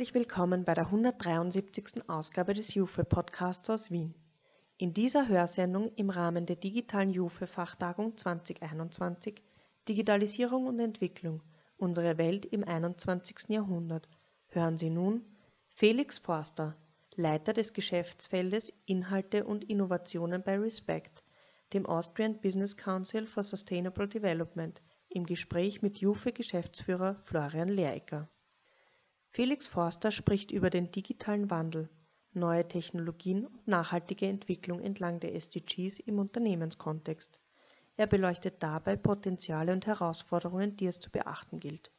Herzlich 0.00 0.14
willkommen 0.14 0.64
bei 0.64 0.72
der 0.72 0.86
173. 0.86 2.08
Ausgabe 2.08 2.54
des 2.54 2.72
JUFE 2.72 3.04
Podcasts 3.04 3.68
aus 3.68 3.90
Wien. 3.90 4.14
In 4.78 4.94
dieser 4.94 5.28
Hörsendung 5.28 5.92
im 5.96 6.08
Rahmen 6.08 6.46
der 6.46 6.56
digitalen 6.56 7.10
JUFE 7.10 7.46
Fachtagung 7.46 8.16
2021 8.16 9.42
Digitalisierung 9.86 10.68
und 10.68 10.80
Entwicklung 10.80 11.42
Unsere 11.76 12.16
Welt 12.16 12.46
im 12.46 12.64
21. 12.64 13.50
Jahrhundert 13.50 14.08
hören 14.46 14.78
Sie 14.78 14.88
nun 14.88 15.22
Felix 15.68 16.18
Forster, 16.18 16.78
Leiter 17.16 17.52
des 17.52 17.74
Geschäftsfeldes 17.74 18.72
Inhalte 18.86 19.44
und 19.44 19.64
Innovationen 19.64 20.42
bei 20.42 20.58
Respect, 20.58 21.22
dem 21.74 21.84
Austrian 21.84 22.40
Business 22.40 22.74
Council 22.74 23.26
for 23.26 23.42
Sustainable 23.42 24.08
Development, 24.08 24.80
im 25.10 25.26
Gespräch 25.26 25.82
mit 25.82 25.98
JUFE-Geschäftsführer 25.98 27.20
Florian 27.24 27.68
Lehrecker. 27.68 28.30
Felix 29.32 29.68
Forster 29.68 30.10
spricht 30.10 30.50
über 30.50 30.70
den 30.70 30.90
digitalen 30.90 31.50
Wandel, 31.50 31.88
neue 32.32 32.66
Technologien 32.66 33.46
und 33.46 33.68
nachhaltige 33.68 34.26
Entwicklung 34.26 34.80
entlang 34.80 35.20
der 35.20 35.36
SDGs 35.36 36.00
im 36.00 36.18
Unternehmenskontext. 36.18 37.38
Er 37.96 38.08
beleuchtet 38.08 38.60
dabei 38.60 38.96
Potenziale 38.96 39.72
und 39.72 39.86
Herausforderungen, 39.86 40.76
die 40.76 40.86
es 40.86 40.98
zu 40.98 41.10
beachten 41.10 41.60
gilt. 41.60 41.92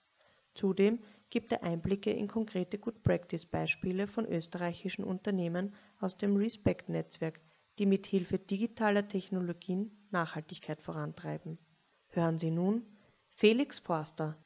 Zudem 0.54 1.00
gibt 1.30 1.54
er 1.54 1.64
Einblicke 1.64 2.12
in 2.12 2.28
konkrete 2.28 2.78
Good-Practice-Beispiele 2.78 4.08
von 4.08 4.26
österreichischen 4.26 5.06
Unternehmen 5.06 5.74
aus 6.02 6.18
dem 6.18 6.36
Respect-Netzwerk, 6.36 7.40
die 7.80 7.86
mit 7.86 8.08
Hilfe 8.08 8.40
digitaler 8.40 9.08
Technologien 9.08 10.06
Nachhaltigkeit 10.10 10.82
vorantreiben. 10.82 11.58
Hören 12.10 12.38
Sie 12.38 12.52
nun 12.52 12.86
Felix 13.30 13.80
Forster, 13.80 14.38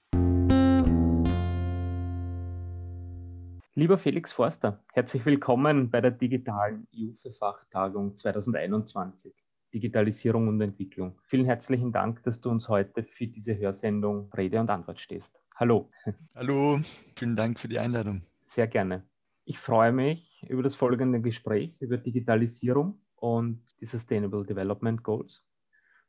Lieber 3.78 3.98
Felix 3.98 4.32
Forster, 4.32 4.80
herzlich 4.94 5.26
willkommen 5.26 5.90
bei 5.92 6.00
der 6.00 6.12
digitalen 6.12 6.88
JUFE-Fachtagung 6.92 8.16
2021, 8.16 9.36
Digitalisierung 9.74 10.48
und 10.48 10.62
Entwicklung. 10.62 11.20
Vielen 11.26 11.44
herzlichen 11.44 11.92
Dank, 11.92 12.24
dass 12.24 12.40
du 12.40 12.52
uns 12.52 12.70
heute 12.70 13.04
für 13.04 13.28
diese 13.28 13.58
Hörsendung 13.58 14.32
Rede 14.32 14.62
und 14.62 14.70
Antwort 14.70 15.02
stehst. 15.02 15.38
Hallo. 15.58 15.92
Hallo, 16.36 16.80
vielen 17.18 17.36
Dank 17.36 17.60
für 17.60 17.68
die 17.68 17.78
Einladung. 17.78 18.22
Sehr 18.48 18.68
gerne. 18.68 19.04
Ich 19.44 19.60
freue 19.60 19.92
mich 19.92 20.42
über 20.48 20.64
das 20.64 20.76
folgende 20.76 21.20
Gespräch 21.20 21.76
über 21.82 21.98
Digitalisierung 21.98 23.02
und 23.18 23.62
die 23.82 23.86
Sustainable 23.86 24.46
Development 24.46 25.04
Goals, 25.04 25.44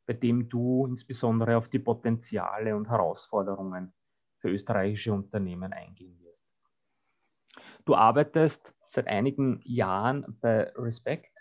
bei 0.05 0.13
dem 0.13 0.47
du 0.47 0.85
insbesondere 0.85 1.57
auf 1.57 1.67
die 1.67 1.79
Potenziale 1.79 2.77
und 2.77 2.87
Herausforderungen 2.87 3.91
für 4.37 4.51
österreichische 4.51 5.11
Unternehmen 5.11 5.73
eingehen 5.73 6.17
wirst. 6.19 6.26
Du 7.87 7.95
arbeitest 7.95 8.75
seit 8.83 9.07
einigen 9.07 9.61
Jahren 9.63 10.37
bei 10.41 10.63
Respect 10.75 11.31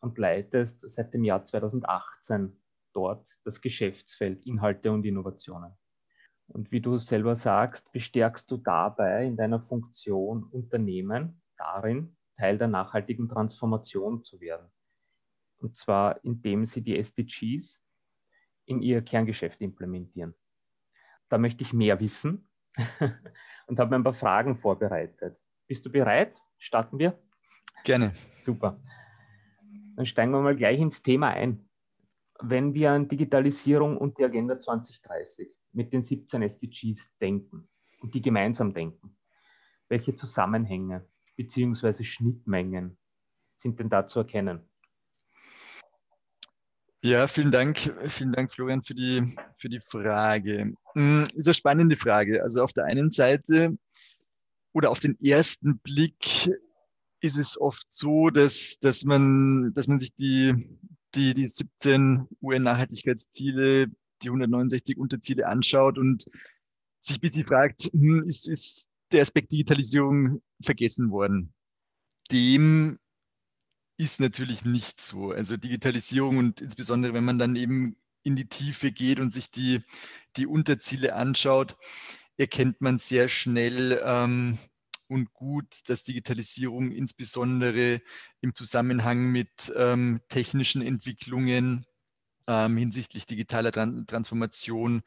und 0.00 0.16
leitest 0.16 0.80
seit 0.88 1.12
dem 1.12 1.24
Jahr 1.24 1.44
2018 1.44 2.58
dort 2.94 3.28
das 3.44 3.60
Geschäftsfeld 3.60 4.46
Inhalte 4.46 4.90
und 4.90 5.04
Innovationen. 5.04 5.72
Und 6.46 6.72
wie 6.72 6.80
du 6.80 6.96
selber 6.96 7.36
sagst, 7.36 7.92
bestärkst 7.92 8.50
du 8.50 8.56
dabei 8.56 9.26
in 9.26 9.36
deiner 9.36 9.60
Funktion 9.60 10.44
Unternehmen 10.44 11.42
darin, 11.58 12.16
Teil 12.38 12.56
der 12.56 12.68
nachhaltigen 12.68 13.28
Transformation 13.28 14.24
zu 14.24 14.40
werden. 14.40 14.70
Und 15.58 15.76
zwar 15.76 16.24
indem 16.24 16.64
sie 16.64 16.80
die 16.80 16.96
SDGs 16.96 17.78
in 18.64 18.80
ihr 18.80 19.02
Kerngeschäft 19.02 19.60
implementieren. 19.60 20.34
Da 21.28 21.36
möchte 21.36 21.62
ich 21.62 21.74
mehr 21.74 22.00
wissen 22.00 22.48
und 23.66 23.78
habe 23.78 23.90
mir 23.90 23.96
ein 23.96 24.04
paar 24.04 24.14
Fragen 24.14 24.56
vorbereitet. 24.56 25.38
Bist 25.68 25.84
du 25.84 25.90
bereit? 25.90 26.34
Starten 26.56 26.98
wir? 26.98 27.18
Gerne. 27.84 28.14
Super. 28.42 28.80
Dann 29.96 30.06
steigen 30.06 30.32
wir 30.32 30.40
mal 30.40 30.56
gleich 30.56 30.80
ins 30.80 31.02
Thema 31.02 31.28
ein. 31.28 31.68
Wenn 32.40 32.72
wir 32.72 32.92
an 32.92 33.06
Digitalisierung 33.06 33.98
und 33.98 34.18
die 34.18 34.24
Agenda 34.24 34.58
2030 34.58 35.48
mit 35.72 35.92
den 35.92 36.02
17 36.02 36.40
SDGs 36.40 37.10
denken 37.20 37.68
und 38.00 38.14
die 38.14 38.22
gemeinsam 38.22 38.72
denken, 38.72 39.14
welche 39.88 40.16
Zusammenhänge 40.16 41.06
bzw. 41.36 42.02
Schnittmengen 42.02 42.96
sind 43.56 43.78
denn 43.78 43.90
da 43.90 44.06
zu 44.06 44.20
erkennen? 44.20 44.62
Ja, 47.02 47.26
vielen 47.26 47.52
Dank, 47.52 47.78
vielen 48.06 48.32
Dank, 48.32 48.50
Florian, 48.50 48.82
für 48.82 48.94
die, 48.94 49.36
für 49.58 49.68
die 49.68 49.80
Frage. 49.80 50.72
Hm, 50.94 51.24
ist 51.34 51.46
eine 51.46 51.54
spannende 51.54 51.96
Frage. 51.96 52.42
Also 52.42 52.62
auf 52.62 52.72
der 52.72 52.86
einen 52.86 53.10
Seite 53.10 53.76
oder 54.72 54.90
auf 54.90 55.00
den 55.00 55.20
ersten 55.20 55.78
Blick 55.78 56.50
ist 57.20 57.38
es 57.38 57.60
oft 57.60 57.84
so, 57.88 58.30
dass, 58.30 58.78
dass, 58.80 59.04
man, 59.04 59.72
dass 59.74 59.88
man 59.88 59.98
sich 59.98 60.14
die, 60.14 60.54
die, 61.14 61.34
die 61.34 61.46
17 61.46 62.28
UN-Nachhaltigkeitsziele, 62.42 63.88
die 64.22 64.28
169 64.28 64.98
Unterziele 64.98 65.46
anschaut 65.46 65.98
und 65.98 66.26
sich 67.00 67.18
ein 67.18 67.20
bisschen 67.20 67.46
fragt, 67.46 67.90
hm, 67.92 68.24
ist, 68.26 68.48
ist 68.48 68.88
der 69.10 69.22
Aspekt 69.22 69.52
Digitalisierung 69.52 70.42
vergessen 70.62 71.10
worden? 71.10 71.52
Dem 72.30 72.98
ist 73.96 74.20
natürlich 74.20 74.64
nicht 74.64 75.00
so. 75.00 75.32
Also 75.32 75.56
Digitalisierung 75.56 76.38
und 76.38 76.60
insbesondere, 76.60 77.14
wenn 77.14 77.24
man 77.24 77.38
dann 77.38 77.56
eben 77.56 77.96
in 78.22 78.36
die 78.36 78.48
Tiefe 78.48 78.92
geht 78.92 79.18
und 79.20 79.32
sich 79.32 79.50
die, 79.50 79.80
die 80.36 80.46
Unterziele 80.46 81.14
anschaut, 81.14 81.76
erkennt 82.38 82.80
man 82.80 82.98
sehr 82.98 83.28
schnell 83.28 84.00
ähm, 84.04 84.58
und 85.08 85.32
gut, 85.32 85.66
dass 85.88 86.04
Digitalisierung 86.04 86.92
insbesondere 86.92 88.00
im 88.40 88.54
Zusammenhang 88.54 89.30
mit 89.32 89.72
ähm, 89.76 90.20
technischen 90.28 90.82
Entwicklungen 90.82 91.84
ähm, 92.46 92.76
hinsichtlich 92.76 93.26
digitaler 93.26 93.72
Tran 93.72 94.06
Transformation 94.06 95.02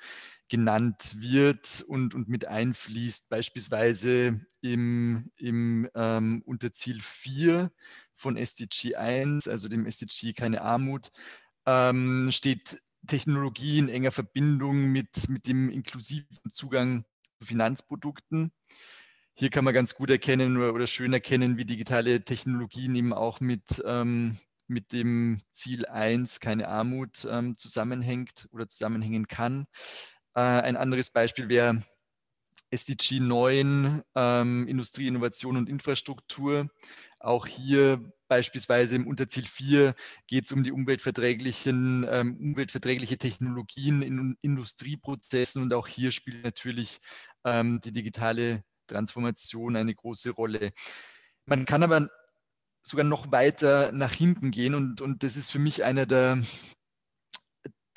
genannt 0.48 1.16
wird 1.18 1.84
und, 1.88 2.14
und 2.14 2.28
mit 2.28 2.46
einfließt, 2.46 3.30
beispielsweise 3.30 4.42
im, 4.62 5.32
im 5.38 5.90
ähm, 5.96 6.44
Unterziel 6.46 7.00
4 7.02 7.72
von 8.16 8.38
SDG 8.38 8.96
1, 8.96 9.48
also 9.48 9.70
dem 9.70 9.86
SDG 9.86 10.34
keine 10.34 10.62
Armut, 10.62 11.12
ähm, 11.66 12.30
steht 12.32 12.82
Technologie 13.08 13.80
in 13.80 13.90
enger 13.90 14.12
Verbindung 14.12 14.92
mit, 14.92 15.30
mit 15.30 15.48
dem 15.48 15.70
inklusiven 15.70 16.52
Zugang 16.52 17.06
Finanzprodukten. 17.44 18.52
Hier 19.34 19.50
kann 19.50 19.64
man 19.64 19.74
ganz 19.74 19.96
gut 19.96 20.10
erkennen 20.10 20.58
oder, 20.58 20.88
schön 20.88 21.14
erkennen, 21.14 21.58
wie 21.58 21.66
digitale 21.66 22.24
Technologien 22.24 22.96
eben 22.96 23.14
auch 23.14 23.40
mit, 23.40 23.82
ähm, 23.86 24.38
mit 24.68 24.92
dem 24.92 25.42
Ziel 25.52 25.86
1, 25.86 26.40
keine 26.40 26.68
Armut, 26.68 27.28
ähm, 27.30 27.58
zusammenhängt 27.58 28.48
oder 28.52 28.68
zusammenhängen 28.68 29.28
kann. 29.28 29.66
Äh, 30.36 30.42
ein 30.42 30.78
anderes 30.78 31.10
Beispiel 31.10 31.50
wäre 31.50 31.82
SDG 32.72 33.20
9, 33.20 34.02
ähm, 34.16 34.68
Industrie, 34.68 35.08
Innovation 35.08 35.58
und 35.58 35.70
Infrastruktur. 35.70 36.70
Auch 37.20 37.46
hier 37.46 38.14
beispielsweise 38.30 38.96
im 38.96 39.08
Unterziel 39.08 39.44
4 39.44 39.94
geht 40.26 40.46
es 40.46 40.54
um 40.54 40.64
die 40.64 40.72
umweltverträglichen, 40.72 42.08
ähm, 42.10 42.38
umweltverträgliche 42.38 43.18
Technologien 43.18 44.02
in 44.02 44.38
Industrieprozessen 44.42 45.62
und 45.62 45.74
auch 45.74 45.88
hier 45.88 46.12
spielt 46.12 46.46
natürlich 46.46 47.00
ähm, 47.46 47.82
die 47.82 47.92
digitale 47.92 48.64
Transformation 48.88 49.76
eine 49.76 49.96
große 49.96 50.32
Rolle. 50.32 50.74
Man 51.46 51.66
kann 51.66 51.84
aber 51.84 52.10
sogar 52.84 53.06
noch 53.06 53.32
weiter 53.32 53.92
nach 53.92 54.14
hinten 54.14 54.52
gehen 54.52 54.76
und, 54.76 55.02
und 55.02 55.24
das 55.24 55.38
ist 55.38 55.52
für 55.52 55.60
mich 55.60 55.84
einer 55.84 56.06
der, 56.06 56.44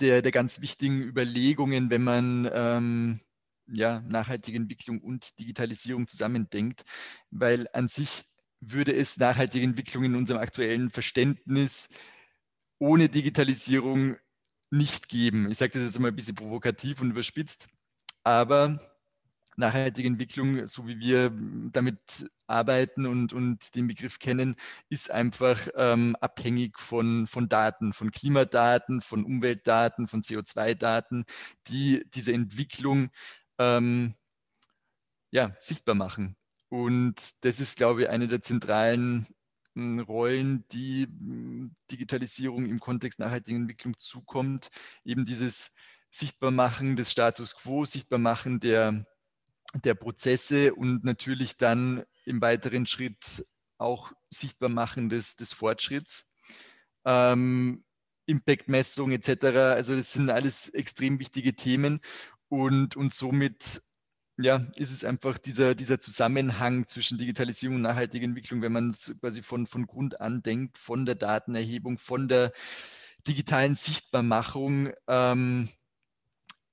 der, 0.00 0.22
der 0.22 0.32
ganz 0.32 0.60
wichtigen 0.60 1.02
Überlegungen, 1.02 1.90
wenn 1.90 2.04
man 2.04 2.50
ähm, 2.52 3.20
ja, 3.66 4.00
nachhaltige 4.00 4.58
Entwicklung 4.58 5.00
und 5.00 5.38
Digitalisierung 5.38 6.06
zusammendenkt, 6.06 6.84
weil 7.30 7.66
an 7.72 7.88
sich 7.88 8.24
würde 8.60 8.94
es 8.94 9.18
nachhaltige 9.18 9.64
Entwicklung 9.64 10.04
in 10.04 10.16
unserem 10.16 10.40
aktuellen 10.40 10.90
Verständnis 10.90 11.88
ohne 12.78 13.08
Digitalisierung 13.08 14.16
nicht 14.70 15.08
geben. 15.08 15.50
Ich 15.50 15.58
sage 15.58 15.72
das 15.72 15.84
jetzt 15.84 15.98
mal 15.98 16.08
ein 16.08 16.16
bisschen 16.16 16.34
provokativ 16.34 17.00
und 17.00 17.10
überspitzt, 17.10 17.68
aber 18.22 18.80
nachhaltige 19.56 20.08
Entwicklung, 20.08 20.66
so 20.66 20.86
wie 20.86 20.98
wir 20.98 21.32
damit 21.72 22.30
arbeiten 22.46 23.06
und, 23.06 23.32
und 23.32 23.74
den 23.74 23.86
Begriff 23.86 24.18
kennen, 24.18 24.56
ist 24.88 25.10
einfach 25.10 25.68
ähm, 25.76 26.16
abhängig 26.20 26.78
von, 26.78 27.26
von 27.26 27.48
Daten, 27.48 27.92
von 27.92 28.10
Klimadaten, 28.10 29.00
von 29.00 29.24
Umweltdaten, 29.24 30.08
von 30.08 30.22
CO2-Daten, 30.22 31.24
die 31.68 32.04
diese 32.14 32.32
Entwicklung 32.32 33.10
ähm, 33.58 34.14
ja, 35.30 35.56
sichtbar 35.60 35.94
machen. 35.94 36.36
Und 36.68 37.44
das 37.44 37.60
ist, 37.60 37.76
glaube 37.76 38.02
ich, 38.02 38.08
eine 38.08 38.28
der 38.28 38.40
zentralen 38.42 39.26
hm, 39.74 40.00
Rollen, 40.00 40.64
die 40.72 41.04
hm, 41.06 41.74
Digitalisierung 41.90 42.66
im 42.66 42.80
Kontext 42.80 43.18
nachhaltiger 43.18 43.56
Entwicklung 43.56 43.96
zukommt. 43.96 44.70
Eben 45.04 45.24
dieses 45.24 45.74
Sichtbarmachen 46.10 46.96
des 46.96 47.10
Status 47.10 47.56
quo, 47.56 47.84
Sichtbarmachen 47.84 48.60
der, 48.60 49.06
der 49.82 49.94
Prozesse 49.94 50.74
und 50.74 51.04
natürlich 51.04 51.56
dann 51.56 52.04
im 52.24 52.40
weiteren 52.40 52.86
Schritt 52.86 53.44
auch 53.78 54.12
sichtbar 54.30 54.68
machen 54.68 55.08
des, 55.08 55.36
des 55.36 55.52
Fortschritts. 55.52 56.30
Ähm, 57.04 57.84
Impact-Messung 58.26 59.12
etc. 59.12 59.44
Also 59.74 59.94
das 59.96 60.12
sind 60.12 60.30
alles 60.30 60.68
extrem 60.70 61.18
wichtige 61.18 61.54
Themen 61.54 62.00
und, 62.48 62.96
und 62.96 63.12
somit 63.12 63.82
ja, 64.36 64.66
ist 64.76 64.90
es 64.90 65.04
einfach 65.04 65.38
dieser, 65.38 65.74
dieser 65.74 66.00
Zusammenhang 66.00 66.88
zwischen 66.88 67.18
Digitalisierung 67.18 67.76
und 67.76 67.82
nachhaltiger 67.82 68.24
Entwicklung, 68.24 68.62
wenn 68.62 68.72
man 68.72 68.88
es 68.88 69.14
quasi 69.20 69.42
von, 69.42 69.66
von 69.66 69.86
Grund 69.86 70.20
an 70.20 70.42
denkt, 70.42 70.78
von 70.78 71.06
der 71.06 71.14
Datenerhebung, 71.14 71.98
von 71.98 72.26
der 72.26 72.52
digitalen 73.28 73.76
Sichtbarmachung 73.76 74.92
ähm, 75.06 75.68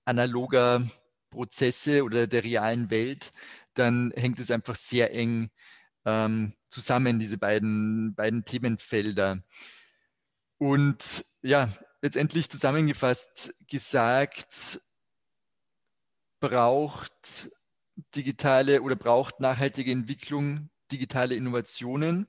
analoger 0.06 0.84
Prozesse 1.32 2.04
oder 2.04 2.28
der 2.28 2.44
realen 2.44 2.92
Welt, 2.92 3.32
dann 3.74 4.12
hängt 4.16 4.40
es 4.40 4.52
einfach 4.52 4.76
sehr 4.76 5.14
eng 5.14 5.50
ähm, 6.06 6.54
zusammen, 6.70 7.18
diese 7.18 7.40
beiden, 7.40 8.14
beiden 8.14 8.46
Themenfelder. 8.46 9.42
Und 10.60 11.26
ja, 11.42 11.70
letztendlich 12.02 12.50
zusammengefasst 12.50 13.56
gesagt, 13.68 14.80
braucht 16.40 17.50
digitale 18.16 18.82
oder 18.82 18.96
braucht 18.96 19.40
nachhaltige 19.40 19.92
Entwicklung 19.92 20.70
digitale 20.92 21.36
Innovationen. 21.36 22.28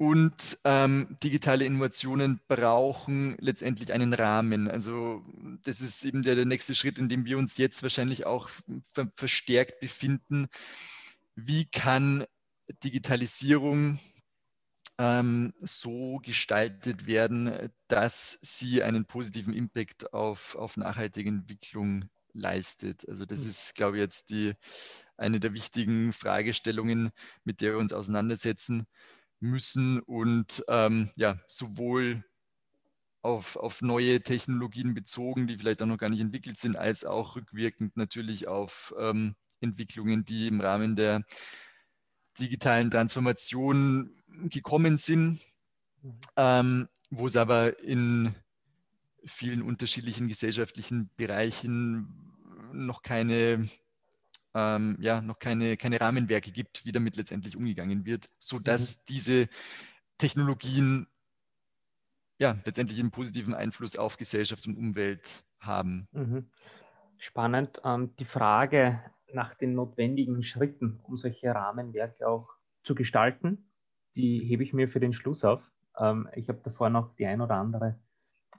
Und 0.00 0.56
ähm, 0.64 1.18
digitale 1.22 1.66
Innovationen 1.66 2.40
brauchen 2.48 3.36
letztendlich 3.38 3.92
einen 3.92 4.14
Rahmen. 4.14 4.66
Also 4.66 5.22
das 5.64 5.82
ist 5.82 6.06
eben 6.06 6.22
der, 6.22 6.36
der 6.36 6.46
nächste 6.46 6.74
Schritt, 6.74 6.98
in 6.98 7.10
dem 7.10 7.26
wir 7.26 7.36
uns 7.36 7.58
jetzt 7.58 7.82
wahrscheinlich 7.82 8.24
auch 8.24 8.48
ver 8.94 9.12
verstärkt 9.14 9.78
befinden. 9.80 10.48
Wie 11.34 11.66
kann 11.66 12.24
Digitalisierung 12.82 14.00
ähm, 14.96 15.52
so 15.58 16.16
gestaltet 16.24 17.06
werden, 17.06 17.70
dass 17.86 18.38
sie 18.40 18.82
einen 18.82 19.04
positiven 19.04 19.52
Impact 19.52 20.14
auf, 20.14 20.54
auf 20.54 20.78
nachhaltige 20.78 21.28
Entwicklung 21.28 22.08
leistet. 22.32 23.06
Also 23.06 23.26
das 23.26 23.40
hm. 23.40 23.50
ist, 23.50 23.74
glaube 23.74 23.98
ich, 23.98 24.00
jetzt 24.00 24.30
die, 24.30 24.54
eine 25.18 25.40
der 25.40 25.52
wichtigen 25.52 26.14
Fragestellungen, 26.14 27.10
mit 27.44 27.60
der 27.60 27.72
wir 27.72 27.78
uns 27.78 27.92
auseinandersetzen 27.92 28.86
müssen 29.40 30.00
und 30.00 30.64
ähm, 30.68 31.10
ja, 31.16 31.38
sowohl 31.46 32.24
auf, 33.22 33.56
auf 33.56 33.82
neue 33.82 34.22
Technologien 34.22 34.94
bezogen, 34.94 35.46
die 35.46 35.58
vielleicht 35.58 35.82
auch 35.82 35.86
noch 35.86 35.98
gar 35.98 36.08
nicht 36.08 36.20
entwickelt 36.20 36.58
sind, 36.58 36.76
als 36.76 37.04
auch 37.04 37.36
rückwirkend 37.36 37.96
natürlich 37.96 38.48
auf 38.48 38.94
ähm, 38.98 39.34
Entwicklungen, 39.60 40.24
die 40.24 40.48
im 40.48 40.60
Rahmen 40.60 40.96
der 40.96 41.24
digitalen 42.38 42.90
Transformation 42.90 44.16
gekommen 44.44 44.96
sind, 44.96 45.40
mhm. 46.02 46.20
ähm, 46.36 46.88
wo 47.10 47.26
es 47.26 47.36
aber 47.36 47.78
in 47.80 48.34
vielen 49.26 49.62
unterschiedlichen 49.62 50.28
gesellschaftlichen 50.28 51.10
Bereichen 51.16 52.30
noch 52.72 53.02
keine, 53.02 53.68
ähm, 54.54 54.96
ja, 55.00 55.20
noch 55.20 55.38
keine, 55.38 55.76
keine 55.76 56.00
Rahmenwerke 56.00 56.50
gibt, 56.50 56.84
wie 56.84 56.92
damit 56.92 57.16
letztendlich 57.16 57.56
umgegangen 57.56 58.04
wird, 58.04 58.26
sodass 58.38 58.98
mhm. 58.98 59.02
diese 59.08 59.48
Technologien 60.18 61.06
ja, 62.38 62.56
letztendlich 62.64 62.98
einen 62.98 63.10
positiven 63.10 63.54
Einfluss 63.54 63.96
auf 63.96 64.16
Gesellschaft 64.16 64.66
und 64.66 64.76
Umwelt 64.76 65.44
haben. 65.60 66.08
Mhm. 66.12 66.50
Spannend. 67.18 67.80
Ähm, 67.84 68.16
die 68.18 68.24
Frage 68.24 68.98
nach 69.32 69.54
den 69.54 69.74
notwendigen 69.74 70.42
Schritten, 70.42 71.00
um 71.02 71.16
solche 71.16 71.54
Rahmenwerke 71.54 72.26
auch 72.26 72.48
zu 72.82 72.94
gestalten, 72.94 73.70
die 74.16 74.40
hebe 74.40 74.62
ich 74.62 74.72
mir 74.72 74.88
für 74.88 75.00
den 75.00 75.12
Schluss 75.12 75.44
auf. 75.44 75.62
Ähm, 75.98 76.28
ich 76.34 76.48
habe 76.48 76.60
davor 76.64 76.88
noch 76.88 77.14
die 77.16 77.26
ein 77.26 77.42
oder 77.42 77.56
andere 77.56 78.00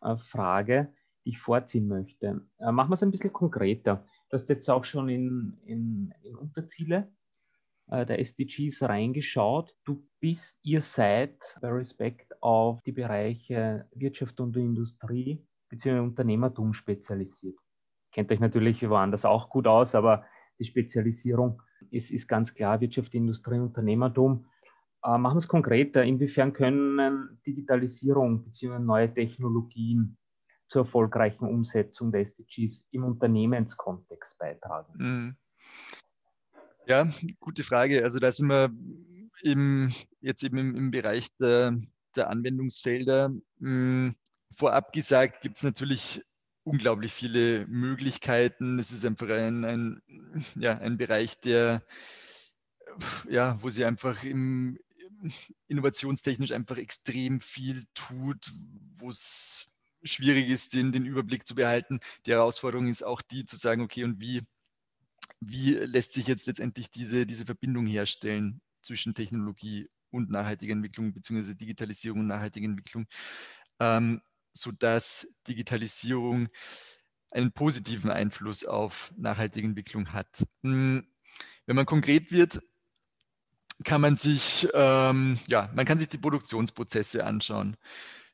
äh, 0.02 0.16
Frage, 0.16 0.94
die 1.26 1.32
ich 1.32 1.40
vorziehen 1.40 1.88
möchte. 1.88 2.46
Äh, 2.60 2.72
machen 2.72 2.92
wir 2.92 2.94
es 2.94 3.04
ein 3.04 3.12
bisschen 3.12 3.34
konkreter. 3.34 4.06
Du 4.32 4.38
hast 4.38 4.48
jetzt 4.48 4.70
auch 4.70 4.86
schon 4.86 5.10
in, 5.10 5.58
in, 5.66 6.14
in 6.24 6.38
Unterziele 6.38 7.12
äh, 7.88 8.06
der 8.06 8.20
SDGs 8.20 8.82
reingeschaut. 8.84 9.76
Du 9.84 10.08
bist, 10.22 10.58
ihr 10.64 10.80
seid 10.80 11.38
bei 11.60 11.68
Respekt 11.68 12.42
auf 12.42 12.82
die 12.84 12.94
Bereiche 12.94 13.90
Wirtschaft 13.94 14.40
und 14.40 14.56
Industrie 14.56 15.46
bzw. 15.68 16.00
Unternehmertum 16.00 16.74
spezialisiert. 16.74 17.58
Kennt 18.14 18.32
euch 18.32 18.40
natürlich 18.40 18.82
woanders 18.90 19.26
auch 19.26 19.50
gut 19.50 19.68
aus, 19.68 19.96
aber 19.96 20.26
die 20.60 20.66
Spezialisierung 20.66 21.62
ist, 21.90 22.10
ist 22.10 22.30
ganz 22.30 22.54
klar 22.54 22.80
Wirtschaft, 22.80 23.14
Industrie, 23.14 23.60
Unternehmertum. 23.60 24.46
Äh, 25.04 25.18
machen 25.18 25.36
wir 25.36 25.40
es 25.40 25.48
konkreter. 25.50 26.06
Inwiefern 26.06 26.54
können 26.54 27.38
Digitalisierung 27.46 28.46
bzw. 28.46 28.80
neue 28.80 29.14
Technologien 29.14 30.18
zur 30.72 30.84
erfolgreichen 30.84 31.46
Umsetzung 31.46 32.14
der 32.14 32.22
SDGs 32.22 32.86
im 32.92 33.04
Unternehmenskontext 33.04 34.38
beitragen? 34.38 34.94
Mhm. 34.96 35.36
Ja, 36.88 37.12
gute 37.42 37.66
Frage. 37.66 38.02
Also 38.04 38.20
da 38.20 38.32
sind 38.32 38.48
wir 38.48 38.72
im, 39.44 39.94
jetzt 40.22 40.44
eben 40.44 40.58
im, 40.58 40.76
im 40.76 40.92
Bereich 40.92 41.28
der, 41.36 41.78
der 42.16 42.30
Anwendungsfelder. 42.30 43.34
Mhm. 43.60 44.16
Vorab 44.56 44.94
gesagt 44.94 45.42
gibt 45.42 45.58
es 45.58 45.64
natürlich 45.64 46.24
unglaublich 46.64 47.12
viele 47.12 47.68
Möglichkeiten. 47.68 48.80
Es 48.80 48.94
ist 48.94 49.06
einfach 49.06 49.30
ein, 49.30 49.66
ein, 49.66 50.02
ja, 50.56 50.78
ein 50.78 50.98
Bereich, 50.98 51.38
der, 51.42 51.84
ja, 53.30 53.62
wo 53.62 53.68
sie 53.68 53.84
einfach 53.84 54.24
im, 54.24 54.80
innovationstechnisch 55.68 56.54
einfach 56.54 56.78
extrem 56.78 57.42
viel 57.42 57.84
tut, 57.94 58.50
wo 58.94 59.10
es 59.10 59.68
schwierig 60.04 60.50
ist, 60.50 60.74
den, 60.74 60.92
den 60.92 61.06
Überblick 61.06 61.48
zu 61.48 61.56
behalten. 61.56 62.00
Die 62.26 62.32
Herausforderung 62.32 62.88
ist 62.88 63.04
auch 63.04 63.22
die 63.22 63.46
zu 63.46 63.58
sagen, 63.58 63.82
okay, 63.82 64.04
und 64.04 64.20
wie, 64.20 64.42
wie 65.40 65.72
lässt 65.74 66.14
sich 66.14 66.28
jetzt 66.28 66.48
letztendlich 66.48 66.92
diese, 66.92 67.26
diese 67.26 67.46
Verbindung 67.46 67.86
herstellen 67.88 68.62
zwischen 68.82 69.14
Technologie 69.14 69.90
und 70.12 70.30
nachhaltiger 70.30 70.74
Entwicklung, 70.74 71.14
beziehungsweise 71.14 71.56
Digitalisierung 71.56 72.22
und 72.22 72.28
nachhaltiger 72.28 72.66
Entwicklung, 72.66 73.06
ähm, 73.80 74.22
sodass 74.54 75.40
Digitalisierung 75.48 76.50
einen 77.32 77.54
positiven 77.54 78.12
Einfluss 78.12 78.66
auf 78.66 79.14
nachhaltige 79.18 79.68
Entwicklung 79.68 80.12
hat. 80.12 80.46
Hm, 80.64 81.08
wenn 81.66 81.76
man 81.76 81.86
konkret 81.86 82.32
wird, 82.32 82.62
kann 83.84 84.02
man 84.02 84.16
sich, 84.16 84.68
ähm, 84.74 85.40
ja, 85.48 85.72
man 85.74 85.86
kann 85.86 85.98
sich 85.98 86.10
die 86.10 86.18
Produktionsprozesse 86.18 87.26
anschauen. 87.26 87.78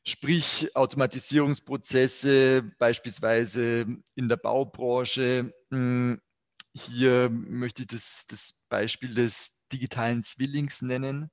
Sprich, 0.08 0.74
Automatisierungsprozesse, 0.74 2.62
beispielsweise 2.78 3.84
in 4.14 4.28
der 4.30 4.38
Baubranche. 4.38 5.52
Hm, 5.70 6.18
hier 6.72 7.28
möchte 7.28 7.82
ich 7.82 7.88
das, 7.88 8.26
das 8.26 8.64
Beispiel 8.70 9.12
des 9.14 9.66
digitalen 9.70 10.24
Zwillings 10.24 10.80
nennen. 10.80 11.30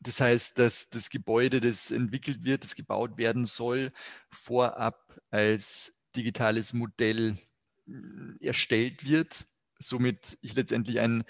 Das 0.00 0.20
heißt, 0.20 0.58
dass 0.58 0.90
das 0.90 1.08
Gebäude, 1.08 1.62
das 1.62 1.90
entwickelt 1.90 2.44
wird, 2.44 2.64
das 2.64 2.74
gebaut 2.74 3.16
werden 3.16 3.46
soll, 3.46 3.90
vorab 4.30 5.18
als 5.30 6.02
digitales 6.14 6.74
Modell 6.74 7.38
hm, 7.86 8.36
erstellt 8.38 9.06
wird. 9.06 9.46
Somit 9.78 10.36
ich 10.42 10.54
letztendlich 10.54 11.00
ein 11.00 11.24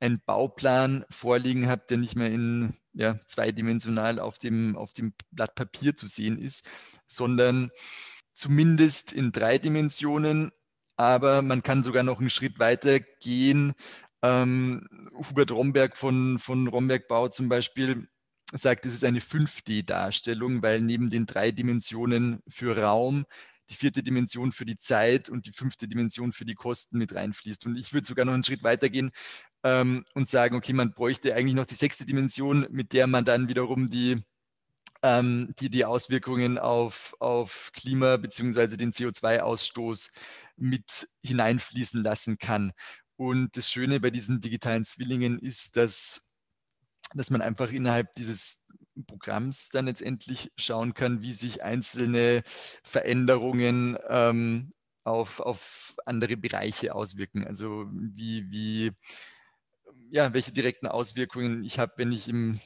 einen 0.00 0.20
Bauplan 0.20 1.04
vorliegen 1.10 1.68
habe, 1.68 1.84
der 1.88 1.96
nicht 1.98 2.16
mehr 2.16 2.30
in 2.30 2.74
ja, 2.96 3.20
zweidimensional 3.26 4.18
auf 4.18 4.38
dem, 4.38 4.74
auf 4.76 4.92
dem 4.92 5.12
Blatt 5.30 5.54
Papier 5.54 5.94
zu 5.94 6.06
sehen 6.06 6.38
ist, 6.38 6.64
sondern 7.06 7.70
zumindest 8.32 9.12
in 9.12 9.32
drei 9.32 9.58
Dimensionen. 9.58 10.50
Aber 10.96 11.42
man 11.42 11.62
kann 11.62 11.84
sogar 11.84 12.02
noch 12.02 12.20
einen 12.20 12.30
Schritt 12.30 12.58
weiter 12.58 13.00
gehen. 13.00 13.74
Ähm, 14.22 14.88
Hubert 15.12 15.50
Romberg 15.50 15.96
von, 15.96 16.38
von 16.38 16.68
Romberg 16.68 17.06
Bau 17.06 17.28
zum 17.28 17.50
Beispiel 17.50 18.08
sagt, 18.52 18.86
es 18.86 18.94
ist 18.94 19.04
eine 19.04 19.20
5D-Darstellung, 19.20 20.62
weil 20.62 20.80
neben 20.80 21.10
den 21.10 21.26
drei 21.26 21.50
Dimensionen 21.50 22.40
für 22.48 22.78
Raum 22.78 23.26
die 23.68 23.74
vierte 23.74 24.02
Dimension 24.02 24.52
für 24.52 24.64
die 24.64 24.78
Zeit 24.78 25.28
und 25.28 25.46
die 25.46 25.52
fünfte 25.52 25.88
Dimension 25.88 26.32
für 26.32 26.44
die 26.44 26.54
Kosten 26.54 26.98
mit 26.98 27.14
reinfließt. 27.14 27.66
Und 27.66 27.76
ich 27.76 27.92
würde 27.92 28.06
sogar 28.06 28.24
noch 28.24 28.32
einen 28.32 28.44
Schritt 28.44 28.62
weiter 28.62 28.88
gehen 28.88 29.10
ähm, 29.64 30.04
und 30.14 30.28
sagen, 30.28 30.56
okay, 30.56 30.72
man 30.72 30.92
bräuchte 30.92 31.34
eigentlich 31.34 31.54
noch 31.54 31.66
die 31.66 31.74
sechste 31.74 32.06
Dimension, 32.06 32.66
mit 32.70 32.92
der 32.92 33.06
man 33.06 33.24
dann 33.24 33.48
wiederum 33.48 33.88
die, 33.88 34.22
ähm, 35.02 35.54
die, 35.58 35.70
die 35.70 35.84
Auswirkungen 35.84 36.58
auf, 36.58 37.14
auf 37.20 37.70
Klima 37.72 38.16
bzw. 38.16 38.76
den 38.76 38.92
CO2-Ausstoß 38.92 40.10
mit 40.56 41.08
hineinfließen 41.22 42.02
lassen 42.02 42.38
kann. 42.38 42.72
Und 43.16 43.56
das 43.56 43.70
Schöne 43.70 44.00
bei 44.00 44.10
diesen 44.10 44.40
digitalen 44.40 44.84
Zwillingen 44.84 45.38
ist, 45.38 45.76
dass, 45.76 46.28
dass 47.14 47.30
man 47.30 47.40
einfach 47.40 47.70
innerhalb 47.72 48.12
dieses 48.14 48.66
Programms 49.06 49.70
dann 49.70 49.86
letztendlich 49.86 50.52
schauen 50.56 50.94
kann, 50.94 51.20
wie 51.22 51.32
sich 51.32 51.62
einzelne 51.62 52.42
Veränderungen 52.82 53.98
ähm, 54.08 54.72
auf, 55.04 55.40
auf 55.40 55.94
andere 56.04 56.36
Bereiche 56.36 56.94
auswirken. 56.94 57.46
Also 57.46 57.86
wie, 57.90 58.50
wie 58.50 58.90
ja, 60.10 60.32
welche 60.32 60.52
direkten 60.52 60.86
Auswirkungen 60.86 61.64
ich 61.64 61.78
habe, 61.78 61.92
wenn 61.96 62.12
ich 62.12 62.28
im 62.28 62.60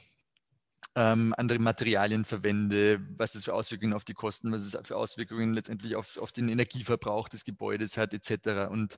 ähm, 0.95 1.33
andere 1.37 1.59
Materialien 1.59 2.25
verwende, 2.25 2.99
was 3.17 3.35
es 3.35 3.45
für 3.45 3.53
Auswirkungen 3.53 3.93
auf 3.93 4.03
die 4.03 4.13
Kosten, 4.13 4.51
was 4.51 4.61
es 4.61 4.77
für 4.85 4.97
Auswirkungen 4.97 5.53
letztendlich 5.53 5.95
auf, 5.95 6.17
auf 6.17 6.31
den 6.31 6.49
Energieverbrauch 6.49 7.29
des 7.29 7.45
Gebäudes 7.45 7.97
hat, 7.97 8.13
etc. 8.13 8.69
Und 8.69 8.97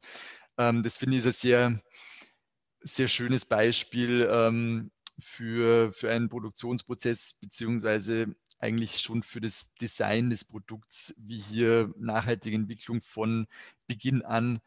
ähm, 0.57 0.81
das 0.83 0.97
finde 0.97 1.17
ich 1.17 1.25
ein 1.25 1.31
sehr, 1.31 1.79
sehr 2.81 3.07
schönes 3.07 3.45
Beispiel 3.45 4.27
ähm, 4.31 4.91
für, 5.19 5.93
für 5.93 6.09
einen 6.09 6.29
Produktionsprozess, 6.29 7.35
beziehungsweise 7.39 8.35
eigentlich 8.57 8.99
schon 9.01 9.21
für 9.21 9.41
das 9.41 9.75
Design 9.75 10.29
des 10.29 10.45
Produkts, 10.45 11.13
wie 11.17 11.39
hier 11.39 11.93
nachhaltige 11.97 12.55
Entwicklung 12.55 13.01
von 13.01 13.45
Beginn 13.87 14.23
an 14.23 14.61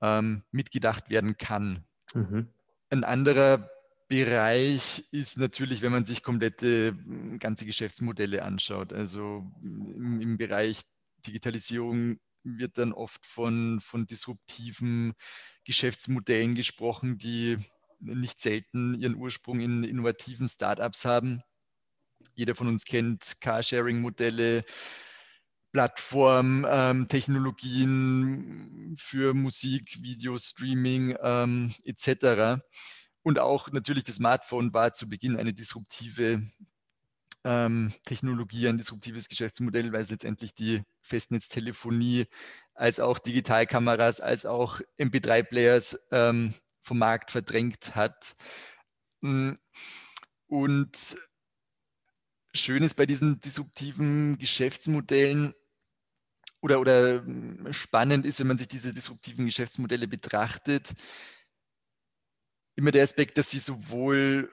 ähm, 0.00 0.42
mitgedacht 0.50 1.10
werden 1.10 1.36
kann. 1.36 1.84
Mhm. 2.14 2.48
Ein 2.92 3.04
anderer 3.04 3.70
Bereich 4.08 5.08
ist 5.12 5.38
natürlich, 5.38 5.80
wenn 5.80 5.92
man 5.92 6.04
sich 6.04 6.22
komplette 6.22 6.88
hm, 6.88 7.38
ganze 7.38 7.64
Geschäftsmodelle 7.64 8.42
anschaut. 8.42 8.92
Also 8.92 9.50
im, 9.62 10.20
im 10.20 10.36
Bereich 10.36 10.82
Digitalisierung 11.26 12.20
wird 12.44 12.76
dann 12.76 12.92
oft 12.92 13.24
von, 13.24 13.80
von 13.80 14.06
disruptiven 14.06 15.14
Geschäftsmodellen 15.64 16.54
gesprochen, 16.54 17.16
die 17.16 17.56
nicht 17.98 18.42
selten 18.42 18.92
ihren 18.92 19.16
Ursprung 19.16 19.60
in 19.60 19.84
innovativen 19.84 20.46
Startups 20.46 21.06
haben. 21.06 21.42
Jeder 22.34 22.54
von 22.54 22.68
uns 22.68 22.84
kennt 22.84 23.40
Carsharing-Modelle, 23.40 24.66
Plattform, 25.72 26.66
ähm, 26.68 27.08
für 28.96 29.34
Musik, 29.34 30.02
Video, 30.02 30.36
Streaming 30.38 31.16
ähm, 31.22 31.74
etc. 31.84 32.62
Und 33.22 33.38
auch 33.38 33.70
natürlich 33.70 34.04
das 34.04 34.16
Smartphone 34.16 34.74
war 34.74 34.92
zu 34.92 35.08
Beginn 35.08 35.36
eine 35.36 35.54
disruptive 35.54 36.42
ähm, 37.44 37.92
Technologie, 38.04 38.68
ein 38.68 38.78
disruptives 38.78 39.28
Geschäftsmodell, 39.28 39.92
weil 39.92 40.02
es 40.02 40.10
letztendlich 40.10 40.54
die 40.54 40.82
Festnetztelefonie 41.00 42.26
als 42.74 43.00
auch 43.00 43.18
Digitalkameras, 43.18 44.20
als 44.20 44.46
auch 44.46 44.80
MP3-Players 44.98 45.98
ähm, 46.10 46.54
vom 46.82 46.98
Markt 46.98 47.30
verdrängt 47.30 47.94
hat. 47.94 48.34
Mm, 49.20 49.52
und 50.46 51.16
schön 52.52 52.82
ist 52.82 52.94
bei 52.94 53.06
diesen 53.06 53.40
disruptiven 53.40 54.38
Geschäftsmodellen 54.38 55.54
oder, 56.62 56.80
oder 56.80 57.22
mm, 57.22 57.72
spannend 57.72 58.24
ist, 58.24 58.40
wenn 58.40 58.46
man 58.46 58.58
sich 58.58 58.68
diese 58.68 58.94
disruptiven 58.94 59.44
Geschäftsmodelle 59.44 60.08
betrachtet, 60.08 60.94
immer 62.76 62.92
der 62.92 63.02
Aspekt, 63.02 63.36
dass 63.36 63.50
sie 63.50 63.58
sowohl 63.58 64.50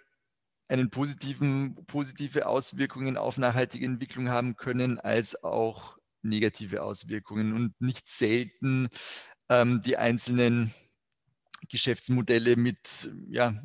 einen 0.67 0.89
positiven, 0.89 1.85
positive 1.87 2.45
Auswirkungen 2.47 3.17
auf 3.17 3.37
nachhaltige 3.37 3.85
Entwicklung 3.85 4.29
haben 4.29 4.55
können, 4.55 4.99
als 4.99 5.41
auch 5.43 5.97
negative 6.21 6.83
Auswirkungen 6.83 7.53
und 7.53 7.81
nicht 7.81 8.09
selten 8.09 8.89
ähm, 9.47 9.81
die 9.81 9.97
einzelnen 9.97 10.73
Geschäftsmodelle 11.69 12.55
mit 12.55 13.09
ja, 13.29 13.63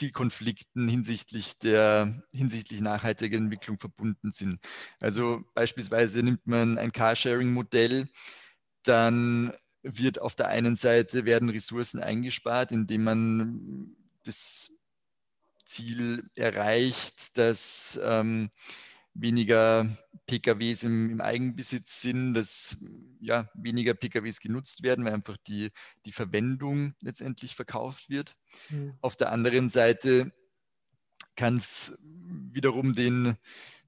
Zielkonflikten 0.00 0.88
hinsichtlich 0.88 1.58
der 1.58 2.22
hinsichtlich 2.32 2.80
nachhaltiger 2.80 3.36
Entwicklung 3.36 3.78
verbunden 3.78 4.32
sind. 4.32 4.58
Also 4.98 5.44
beispielsweise 5.54 6.22
nimmt 6.22 6.46
man 6.46 6.78
ein 6.78 6.90
Carsharing-Modell, 6.90 8.08
dann 8.82 9.52
wird 9.82 10.22
auf 10.22 10.34
der 10.34 10.48
einen 10.48 10.76
Seite 10.76 11.26
werden 11.26 11.50
Ressourcen 11.50 12.02
eingespart, 12.02 12.72
indem 12.72 13.04
man 13.04 13.94
das 14.24 14.70
Ziel 15.66 16.30
erreicht, 16.34 17.36
dass 17.36 18.00
ähm, 18.02 18.48
weniger 19.14 19.86
PKWs 20.26 20.84
im, 20.84 21.10
im, 21.10 21.20
Eigenbesitz 21.20 22.00
sind, 22.00 22.34
dass 22.34 22.76
ja, 23.20 23.48
weniger 23.54 23.94
PKWs 23.94 24.40
genutzt 24.40 24.82
werden, 24.82 25.04
weil 25.04 25.14
einfach 25.14 25.36
die, 25.46 25.68
die 26.06 26.12
Verwendung 26.12 26.94
letztendlich 27.00 27.56
verkauft 27.56 28.08
wird. 28.08 28.32
Mhm. 28.68 28.94
Auf 29.00 29.16
der 29.16 29.32
anderen 29.32 29.70
Seite 29.70 30.32
kann 31.36 31.56
es 31.56 31.98
wiederum 32.04 32.94
den, 32.94 33.36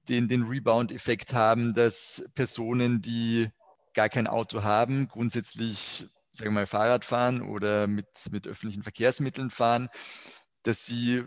den, 0.09 0.27
den 0.27 0.43
Rebound-Effekt 0.43 1.33
haben, 1.33 1.73
dass 1.73 2.29
Personen, 2.35 3.01
die 3.01 3.49
gar 3.93 4.09
kein 4.09 4.27
Auto 4.27 4.63
haben, 4.63 5.07
grundsätzlich, 5.07 6.05
sagen 6.31 6.51
wir 6.51 6.61
mal, 6.61 6.67
Fahrrad 6.67 7.05
fahren 7.05 7.41
oder 7.41 7.87
mit, 7.87 8.07
mit 8.31 8.47
öffentlichen 8.47 8.83
Verkehrsmitteln 8.83 9.49
fahren, 9.49 9.87
dass 10.63 10.85
sie 10.85 11.23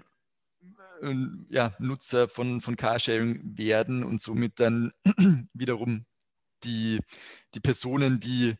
ja, 1.50 1.75
Nutzer 1.79 2.29
von, 2.29 2.61
von 2.61 2.76
Carsharing 2.76 3.57
werden 3.57 4.05
und 4.05 4.21
somit 4.21 4.61
dann 4.61 4.93
wiederum 5.53 6.07
die, 6.65 7.00
die 7.55 7.61
Personen, 7.61 8.21
die 8.21 8.55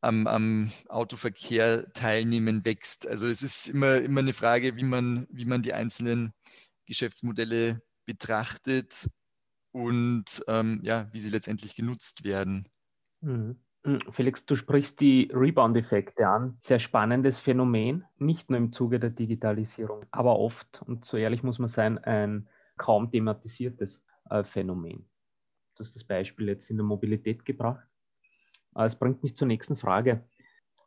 am, 0.00 0.26
am, 0.26 0.72
Autoverkehr 0.88 1.92
teilnehmen, 1.92 2.64
wächst. 2.64 3.06
Also 3.06 3.26
es 3.26 3.42
ist 3.42 3.68
immer, 3.68 3.96
immer 3.96 4.20
eine 4.20 4.34
Frage, 4.34 4.76
wie 4.76 4.84
man, 4.84 5.26
wie 5.30 5.44
man 5.44 5.62
die 5.62 5.74
einzelnen 5.74 6.32
Geschäftsmodelle 6.86 7.82
betrachtet 8.04 9.08
und 9.72 10.44
ähm, 10.46 10.80
ja, 10.82 11.08
wie 11.12 11.20
sie 11.20 11.30
letztendlich 11.30 11.74
genutzt 11.74 12.24
werden. 12.24 12.68
Mhm. 13.20 13.58
Mhm. 13.86 14.00
Felix, 14.10 14.44
du 14.44 14.56
sprichst 14.56 15.00
die 15.00 15.30
Rebound-Effekte 15.32 16.26
an. 16.26 16.58
Sehr 16.60 16.80
spannendes 16.80 17.38
Phänomen, 17.38 18.04
nicht 18.18 18.50
nur 18.50 18.58
im 18.58 18.72
Zuge 18.72 18.98
der 18.98 19.10
Digitalisierung, 19.10 20.04
aber 20.10 20.38
oft, 20.38 20.82
und 20.82 21.04
so 21.04 21.16
ehrlich 21.16 21.44
muss 21.44 21.60
man 21.60 21.68
sein, 21.68 21.98
ein 21.98 22.48
kaum 22.76 23.10
thematisiertes 23.10 24.02
äh, 24.28 24.42
Phänomen. 24.42 25.08
Du 25.76 25.84
hast 25.84 25.94
das 25.94 26.04
Beispiel 26.04 26.48
jetzt 26.48 26.68
in 26.68 26.76
der 26.76 26.84
Mobilität 26.84 27.44
gebracht. 27.44 27.86
Äh, 28.74 28.86
es 28.86 28.96
bringt 28.96 29.22
mich 29.22 29.36
zur 29.36 29.46
nächsten 29.46 29.76
Frage. 29.76 30.28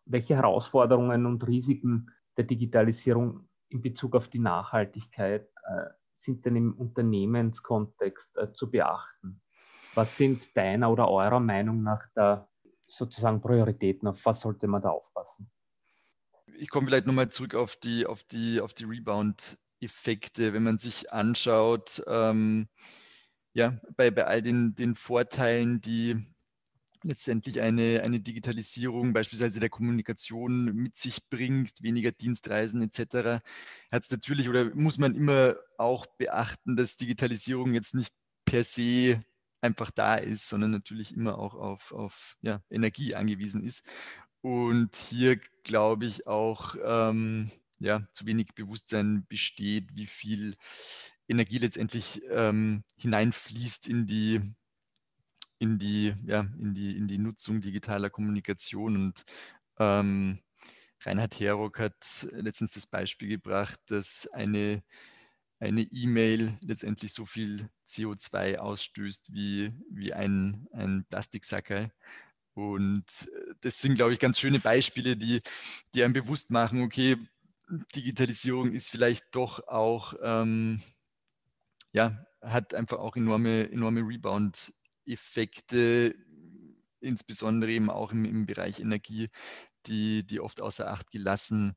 Welche 0.06 0.36
Herausforderungen 0.36 1.26
und 1.26 1.48
Risiken 1.48 2.12
der 2.36 2.44
Digitalisierung 2.44 3.48
in 3.70 3.82
Bezug 3.82 4.16
auf 4.16 4.28
die 4.28 4.40
Nachhaltigkeit 4.40 5.48
äh, 5.64 5.86
sind 6.14 6.46
denn 6.46 6.58
im 6.58 6.74
Unternehmenskontext 6.74 8.38
zu 8.54 8.70
beachten? 8.70 9.42
Was 9.96 10.18
sind 10.18 10.56
deiner 10.58 10.92
oder 10.92 11.10
eurer 11.10 11.40
Meinung 11.40 11.82
nach 11.82 12.06
da 12.14 12.49
sozusagen 12.90 13.42
Prioritäten? 13.42 14.08
Auf 14.08 14.26
was 14.26 14.42
sollte 14.42 14.68
man 14.68 14.82
da 14.82 14.90
aufpassen? 14.90 15.50
Ich 16.58 16.70
komme 16.70 16.88
vielleicht 16.88 17.06
nochmal 17.06 17.30
zurück 17.30 17.56
auf 17.56 17.76
die, 17.76 18.06
auf 18.06 18.24
die, 18.24 18.60
auf 18.60 18.74
die 18.74 18.86
Rebound-Effekte, 18.86 20.54
wenn 20.54 20.64
man 20.64 20.80
sich 20.80 21.12
anschaut, 21.14 22.04
ähm, 22.08 22.68
ja, 23.54 23.80
bei, 23.96 24.12
bei 24.12 24.26
all 24.26 24.42
den, 24.42 24.76
den 24.76 24.96
Vorteilen, 24.96 25.82
die 25.82 26.26
letztendlich 27.04 27.62
eine, 27.62 28.02
eine 28.04 28.20
Digitalisierung 28.20 29.14
beispielsweise 29.14 29.60
der 29.60 29.70
Kommunikation 29.70 30.74
mit 30.76 30.98
sich 30.98 31.30
bringt, 31.30 31.82
weniger 31.82 32.12
Dienstreisen 32.12 32.82
etc., 32.82 33.42
hat 33.92 34.04
es 34.04 34.12
natürlich 34.12 34.50
oder 34.50 34.74
muss 34.76 34.98
man 34.98 35.16
immer 35.16 35.56
auch 35.78 36.06
beachten, 36.06 36.76
dass 36.76 36.98
Digitalisierung 36.98 37.74
jetzt 37.74 37.96
nicht 37.96 38.14
per 38.46 38.64
se 38.64 39.24
einfach 39.62 39.92
da 39.92 40.16
ist, 40.16 40.48
sondern 40.48 40.72
natürlich 40.72 41.14
immer 41.14 41.38
auch 41.38 41.54
auf, 41.54 41.92
auf 41.92 42.38
ja, 42.42 42.62
Energie 42.70 43.16
angewiesen 43.16 43.64
ist. 43.64 43.84
Und 44.42 44.96
hier 44.96 45.40
glaube 45.64 46.06
ich 46.06 46.28
auch, 46.28 46.76
ähm, 46.84 47.52
ja, 47.80 48.08
zu 48.14 48.26
wenig 48.26 48.54
Bewusstsein 48.56 49.26
besteht, 49.28 49.96
wie 49.96 50.08
viel 50.08 50.54
Energie 51.28 51.58
letztendlich 51.58 52.22
ähm, 52.30 52.84
hineinfließt 52.98 53.88
in 53.88 54.08
die, 54.08 54.42
in 55.60 55.78
die, 55.78 56.14
ja, 56.26 56.42
in 56.60 56.74
die, 56.74 56.98
in 56.98 57.08
die 57.08 57.18
Nutzung 57.18 57.62
digitaler 57.62 58.10
Kommunikation. 58.10 58.96
Und 58.96 59.24
ähm, 59.78 60.40
Reinhard 61.02 61.40
Herock 61.40 61.80
hat 61.80 62.28
letztens 62.32 62.74
das 62.74 62.88
Beispiel 62.88 63.30
gebracht, 63.30 63.80
dass 63.88 64.28
eine 64.34 64.84
eine 65.60 65.82
E-Mail 65.82 66.58
letztendlich 66.64 67.14
so 67.14 67.26
viel 67.26 67.70
CO2 67.88 68.58
ausstößt 68.58 69.34
wie, 69.34 69.72
wie 69.92 70.14
ein, 70.14 70.68
ein 70.72 71.06
Plastiksackerl. 71.10 71.92
Und 72.54 73.30
äh, 73.34 73.54
das 73.62 73.80
sind, 73.80 73.96
glaube 73.96 74.14
ich, 74.14 74.20
ganz 74.20 74.40
schöne 74.40 74.60
Beispiele, 74.60 75.18
die, 75.18 75.40
die 75.94 76.04
einem 76.04 76.14
bewusst 76.14 76.52
machen, 76.52 76.82
okay, 76.82 77.18
Digitalisierung 77.96 78.72
ist 78.72 78.90
vielleicht 78.90 79.26
doch 79.32 79.68
auch, 79.68 80.14
ähm, 80.22 80.82
ja, 81.92 82.26
hat 82.42 82.74
einfach 82.74 82.98
auch 82.98 83.16
enorme, 83.16 83.72
enorme 83.72 84.02
Rebound-Effekte, 84.02 86.16
insbesondere 87.00 87.72
eben 87.72 87.90
auch 87.90 88.12
im, 88.12 88.26
im 88.26 88.46
Bereich 88.46 88.80
Energie, 88.80 89.30
die, 89.86 90.26
die 90.26 90.40
oft 90.40 90.62
außer 90.62 90.90
Acht 90.90 91.12
gelassen 91.12 91.76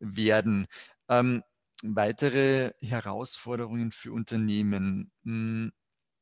werden. 0.00 0.66
Ähm, 1.08 1.42
weitere 1.84 2.72
Herausforderungen 2.80 3.90
für 3.92 4.12
Unternehmen. 4.12 5.12
Hm, 5.24 5.72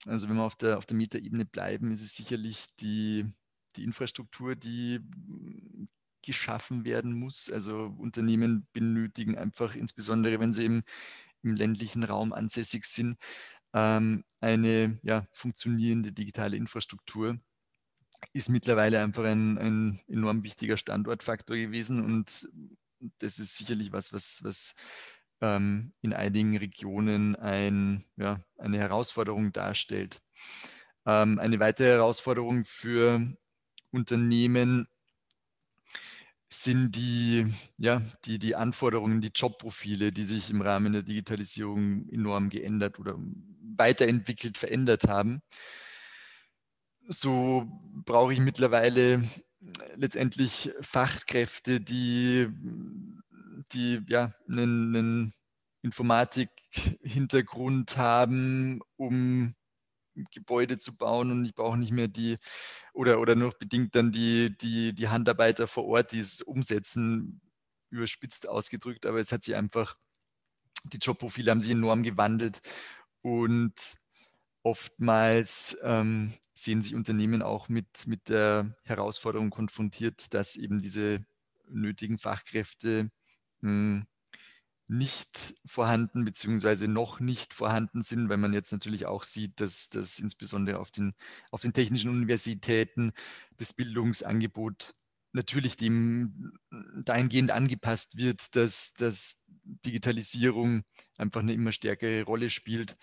also 0.07 0.29
wenn 0.29 0.37
wir 0.37 0.43
auf 0.43 0.57
der, 0.57 0.79
auf 0.79 0.87
der 0.87 0.97
Mieterebene 0.97 1.45
bleiben, 1.45 1.93
ist 1.93 2.03
es 2.03 2.17
sicherlich 2.17 2.75
die, 2.81 3.25
die 3.77 3.85
Infrastruktur, 3.85 4.57
die 4.57 5.01
geschaffen 6.23 6.85
werden 6.85 7.15
muss. 7.15 7.51
Also 7.51 7.95
Unternehmen 7.99 8.67
benötigen 8.73 9.39
einfach, 9.39 9.75
insbesondere 9.75 10.41
wenn 10.41 10.53
sie 10.53 10.67
im, 10.67 10.83
im 11.43 11.55
ländlichen 11.55 12.05
Raum 12.05 12.33
ansässig 12.33 12.85
sind, 12.85 13.17
ähm, 13.73 14.25
eine 14.41 14.99
ja, 15.03 15.27
funktionierende 15.33 16.13
digitale 16.13 16.57
Infrastruktur 16.57 17.39
ist 18.33 18.49
mittlerweile 18.51 19.03
einfach 19.03 19.25
ein, 19.25 19.59
ein 19.59 20.01
enorm 20.07 20.43
wichtiger 20.45 20.77
Standortfaktor 20.77 21.57
gewesen 21.57 22.05
und 22.05 22.49
das 23.19 23.39
ist 23.39 23.57
sicherlich 23.57 23.93
was, 23.93 24.13
was, 24.13 24.41
was 24.45 24.75
ähm, 25.43 25.93
in 26.01 26.15
einigen 26.15 26.57
Regionen 26.57 27.37
ein, 27.37 28.05
ja, 28.17 28.41
eine 28.57 28.79
Herausforderung 28.79 29.53
darstellt. 29.53 30.23
Ähm, 31.05 31.39
eine 31.39 31.61
weitere 31.61 31.89
Herausforderung 31.89 32.65
für 32.65 33.21
Unternehmen 33.91 34.87
sind 36.49 36.95
die, 36.97 37.47
ja, 37.77 38.03
die, 38.25 38.39
die 38.39 38.55
Anforderungen, 38.55 39.21
die 39.21 39.33
Jobprofile, 39.35 40.13
die 40.13 40.25
sich 40.25 40.51
im 40.51 40.61
Rahmen 40.61 40.93
der 40.93 41.03
Digitalisierung 41.03 42.09
enorm 42.09 42.51
geändert 42.51 42.99
oder 42.99 43.17
weiterentwickelt, 43.77 44.59
verändert 44.59 45.09
haben. 45.09 45.43
So 47.09 47.67
brauche 48.05 48.33
ich 48.33 48.39
mittlerweile 48.39 49.25
letztendlich 49.97 50.73
Fachkräfte, 50.81 51.81
die, 51.81 52.49
die 53.73 54.01
ja, 54.09 54.35
einen, 54.49 54.97
einen 54.97 55.35
Informatik-Hintergrund 55.83 57.97
haben, 57.97 58.81
um 58.97 59.55
Gebäude 60.31 60.79
zu 60.79 60.97
bauen 60.97 61.31
und 61.31 61.45
ich 61.45 61.55
brauche 61.55 61.79
nicht 61.79 61.93
mehr 61.93 62.09
die 62.09 62.37
oder, 62.93 63.21
oder 63.21 63.35
nur 63.35 63.53
bedingt 63.59 63.95
dann 63.95 64.13
die, 64.13 64.57
die, 64.59 64.95
die 64.95 65.09
Handarbeiter 65.09 65.67
vor 65.67 65.87
Ort, 65.87 66.13
die 66.13 66.21
es 66.21 66.43
umsetzen, 66.43 67.41
überspitzt 67.91 68.49
ausgedrückt, 68.49 69.07
aber 69.07 69.21
es 69.21 69.33
hat 69.33 69.43
sich 69.43 69.57
einfach, 69.57 69.95
die 70.85 70.99
Jobprofile 70.99 71.51
haben 71.51 71.61
sich 71.61 71.73
enorm 71.73 72.03
gewandelt 72.03 72.61
und 73.23 73.75
oftmals 74.63 75.77
ähm, 75.83 76.35
sehen 76.55 76.83
sich 76.83 76.95
Unternehmen 76.95 77.43
auch 77.43 77.69
mit, 77.69 78.07
mit 78.07 78.29
der 78.29 78.77
Herausforderung 78.85 79.51
konfrontiert, 79.51 80.35
dass 80.35 80.57
eben 80.57 80.81
diese 80.81 81.25
nötigen 81.69 82.19
Fachkräfte 82.19 83.11
mh, 83.63 83.71
hm, 83.71 84.07
nicht 84.89 85.55
vorhanden 85.65 86.25
beziehungsweise 86.25 86.87
noch 86.87 87.19
nicht 87.19 87.55
vorhanden 87.55 88.03
sind, 88.03 88.29
weil 88.29 88.37
man 88.37 88.53
jetzt 88.53 88.73
natürlich 88.73 89.07
auch 89.07 89.25
sieht, 89.25 89.61
dass 89.61 89.89
das 89.89 90.19
insbesondere 90.19 90.79
auf 90.79 90.91
den, 90.91 91.15
auf 91.51 91.63
den 91.63 91.73
technischen 91.73 92.11
Universitäten 92.11 93.13
das 93.57 93.73
Bildungsangebot 93.73 94.95
natürlich 95.33 95.77
dem 95.79 96.53
dahingehend 97.05 97.53
angepasst 97.53 98.19
wird, 98.19 98.55
dass, 98.55 98.93
dass 98.95 99.47
Digitalisierung 99.65 100.83
einfach 101.17 101.41
eine 101.41 101.55
immer 101.55 101.73
stärkere 101.73 102.25
Rolle 102.25 102.51
spielt. 102.51 102.95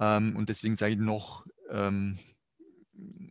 Ähm, 0.00 0.36
und 0.36 0.48
deswegen 0.48 0.74
sage 0.74 0.94
ich 0.94 0.98
noch, 0.98 1.44
ähm, 1.70 2.18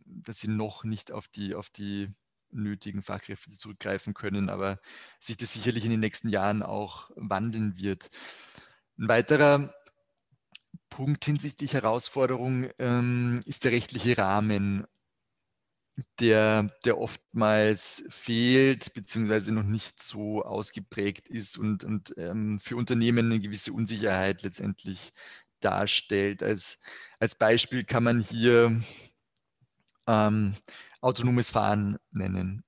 dass 0.06 0.40
sie 0.40 0.48
noch 0.48 0.84
nicht 0.84 1.12
auf 1.12 1.28
die, 1.28 1.54
auf 1.54 1.68
die 1.68 2.08
nötigen 2.54 3.02
Fachkräfte 3.02 3.50
zurückgreifen 3.50 4.14
können, 4.14 4.48
aber 4.48 4.78
sich 5.18 5.36
das 5.36 5.52
sicherlich 5.52 5.84
in 5.84 5.90
den 5.90 6.00
nächsten 6.00 6.28
Jahren 6.28 6.62
auch 6.62 7.10
wandeln 7.16 7.76
wird. 7.76 8.08
Ein 8.98 9.08
weiterer 9.08 9.74
Punkt 10.88 11.24
hinsichtlich 11.24 11.74
Herausforderung 11.74 12.68
ähm, 12.78 13.40
ist 13.46 13.64
der 13.64 13.72
rechtliche 13.72 14.16
Rahmen, 14.16 14.86
der, 16.18 16.70
der 16.84 16.98
oftmals 16.98 18.04
fehlt 18.10 18.94
beziehungsweise 18.94 19.52
noch 19.52 19.62
nicht 19.62 20.02
so 20.02 20.44
ausgeprägt 20.44 21.28
ist 21.28 21.56
und, 21.56 21.84
und 21.84 22.14
ähm, 22.16 22.58
für 22.58 22.76
Unternehmen 22.76 23.26
eine 23.26 23.40
gewisse 23.40 23.72
Unsicherheit 23.72 24.42
letztendlich 24.42 25.12
darstellt. 25.60 26.42
Als, 26.42 26.80
als 27.18 27.36
Beispiel 27.36 27.84
kann 27.84 28.04
man 28.04 28.20
hier 28.20 28.80
ähm, 30.06 30.54
autonomes 31.04 31.50
Fahren 31.50 31.98
nennen. 32.10 32.64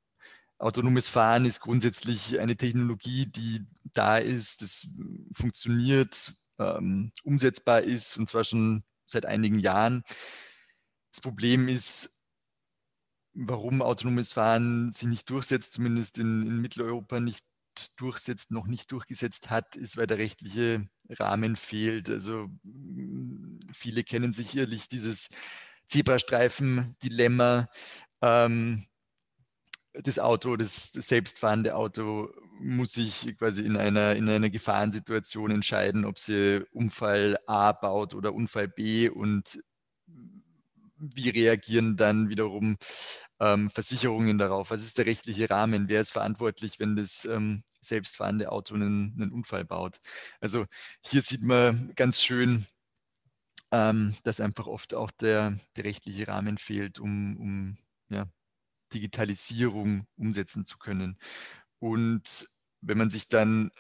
Autonomes 0.59 1.09
Fahren 1.09 1.47
ist 1.47 1.61
grundsätzlich 1.61 2.39
eine 2.39 2.57
Technologie, 2.57 3.27
die 3.27 3.67
da 3.95 4.19
ist, 4.19 4.63
das 4.63 4.87
funktioniert, 5.33 6.35
ähm, 6.59 7.13
umsetzbar 7.25 7.83
ist 7.83 8.17
und 8.17 8.29
zwar 8.29 8.45
schon 8.45 8.83
seit 9.07 9.27
einigen 9.27 9.59
Jahren. 9.59 10.03
Das 11.13 11.21
Problem 11.21 11.69
ist, 11.69 12.23
warum 13.33 13.81
autonomes 13.83 14.33
Fahren 14.33 14.91
sich 14.91 15.09
nicht 15.09 15.29
durchsetzt, 15.31 15.73
zumindest 15.75 16.19
in, 16.19 16.47
in 16.47 16.61
Mitteleuropa 16.61 17.21
nicht 17.21 17.45
durchsetzt, 17.97 18.51
noch 18.51 18.67
nicht 18.67 18.93
durchgesetzt 18.93 19.51
hat, 19.51 19.77
ist, 19.77 19.97
weil 19.97 20.07
der 20.07 20.19
rechtliche 20.19 20.89
Rahmen 21.11 21.57
fehlt. 21.57 22.09
Also 22.09 22.49
viele 23.73 24.05
kennen 24.05 24.33
sicherlich 24.33 24.89
dieses 24.89 25.29
Zebrastreifen-Dilemma. 25.89 27.69
Ähm, 28.23 28.87
das 29.93 30.19
Auto, 30.19 30.57
das, 30.57 30.93
selbstfahrende 30.93 31.75
Auto 31.75 32.31
muss 32.59 32.93
sich 32.93 33.37
quasi 33.39 33.63
in 33.63 33.77
einer, 33.77 34.15
in 34.17 34.29
einer 34.29 34.51
Gefahrensituation 34.51 35.51
entscheiden, 35.51 36.05
ob 36.05 36.19
sie 36.19 36.65
Unfall 36.73 37.39
A 37.47 37.73
baut 37.73 38.15
oder 38.15 38.35
Unfall 38.35 38.69
B 38.69 39.09
und 39.09 39.61
wie 40.99 41.29
reagieren 41.29 41.97
dann 41.97 42.29
wiederum 42.29 42.77
ähm, 43.41 43.71
Versicherungen 43.71 44.39
darauf? 44.39 44.71
Was 44.71 44.83
ist 44.83 44.99
der 44.99 45.07
rechtliche 45.07 45.51
Rahmen? 45.51 45.89
Wer 45.89 46.01
ist 46.01 46.13
verantwortlich, 46.13 46.79
wenn 46.81 46.97
das 46.97 47.25
ähm, 47.27 47.65
selbstfahrende 47.81 48.51
Auto 48.51 48.75
einen, 48.75 49.15
einen, 49.21 49.33
Unfall 49.33 49.65
baut? 49.65 49.99
Also 50.41 50.65
hier 51.03 51.21
sieht 51.21 51.43
man 51.43 51.93
ganz 51.97 52.23
schön, 52.23 52.67
ähm, 53.73 54.17
dass 54.25 54.41
einfach 54.41 54.67
oft 54.67 54.95
auch 54.95 55.11
der, 55.11 55.59
der 55.77 55.85
rechtliche 55.85 56.29
Rahmen 56.29 56.57
fehlt, 56.59 56.99
um, 56.99 57.37
um 57.37 57.79
ja, 58.09 58.27
Digitalisierung 58.93 60.07
umsetzen 60.17 60.67
zu 60.67 60.79
können. 60.79 61.19
Und 61.79 62.47
wenn 62.81 62.99
man 62.99 63.11
sich 63.11 63.29
dann 63.29 63.71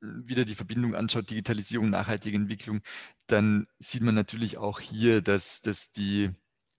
wieder 0.00 0.44
die 0.44 0.54
Verbindung 0.54 0.94
anschaut, 0.94 1.30
Digitalisierung, 1.30 1.90
nachhaltige 1.90 2.36
Entwicklung, 2.36 2.80
dann 3.26 3.66
sieht 3.78 4.02
man 4.02 4.14
natürlich 4.14 4.58
auch 4.58 4.80
hier, 4.80 5.22
dass, 5.22 5.60
dass 5.62 5.92
die, 5.92 6.30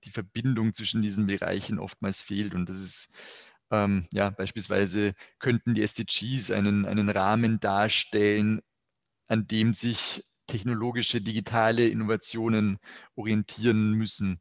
die 0.03 0.12
Verbindung 0.12 0.73
zwischen 0.73 1.01
diesen 1.01 1.27
Bereichen 1.27 1.79
oftmals 1.79 2.21
fehlt. 2.21 2.53
Und 2.53 2.69
das 2.69 2.79
ist 2.79 3.13
ähm, 3.71 4.07
ja 4.13 4.29
beispielsweise 4.29 5.13
könnten 5.39 5.75
die 5.75 5.81
SDGs 5.81 6.51
einen, 6.51 6.86
einen 6.86 7.10
Rahmen 7.10 7.60
darstellen, 7.60 8.62
an 9.27 9.47
dem 9.47 9.73
sich 9.73 10.23
technologische, 10.47 11.21
digitale 11.21 11.88
Innovationen 11.88 12.79
orientieren 13.15 13.91
müssen. 13.93 14.39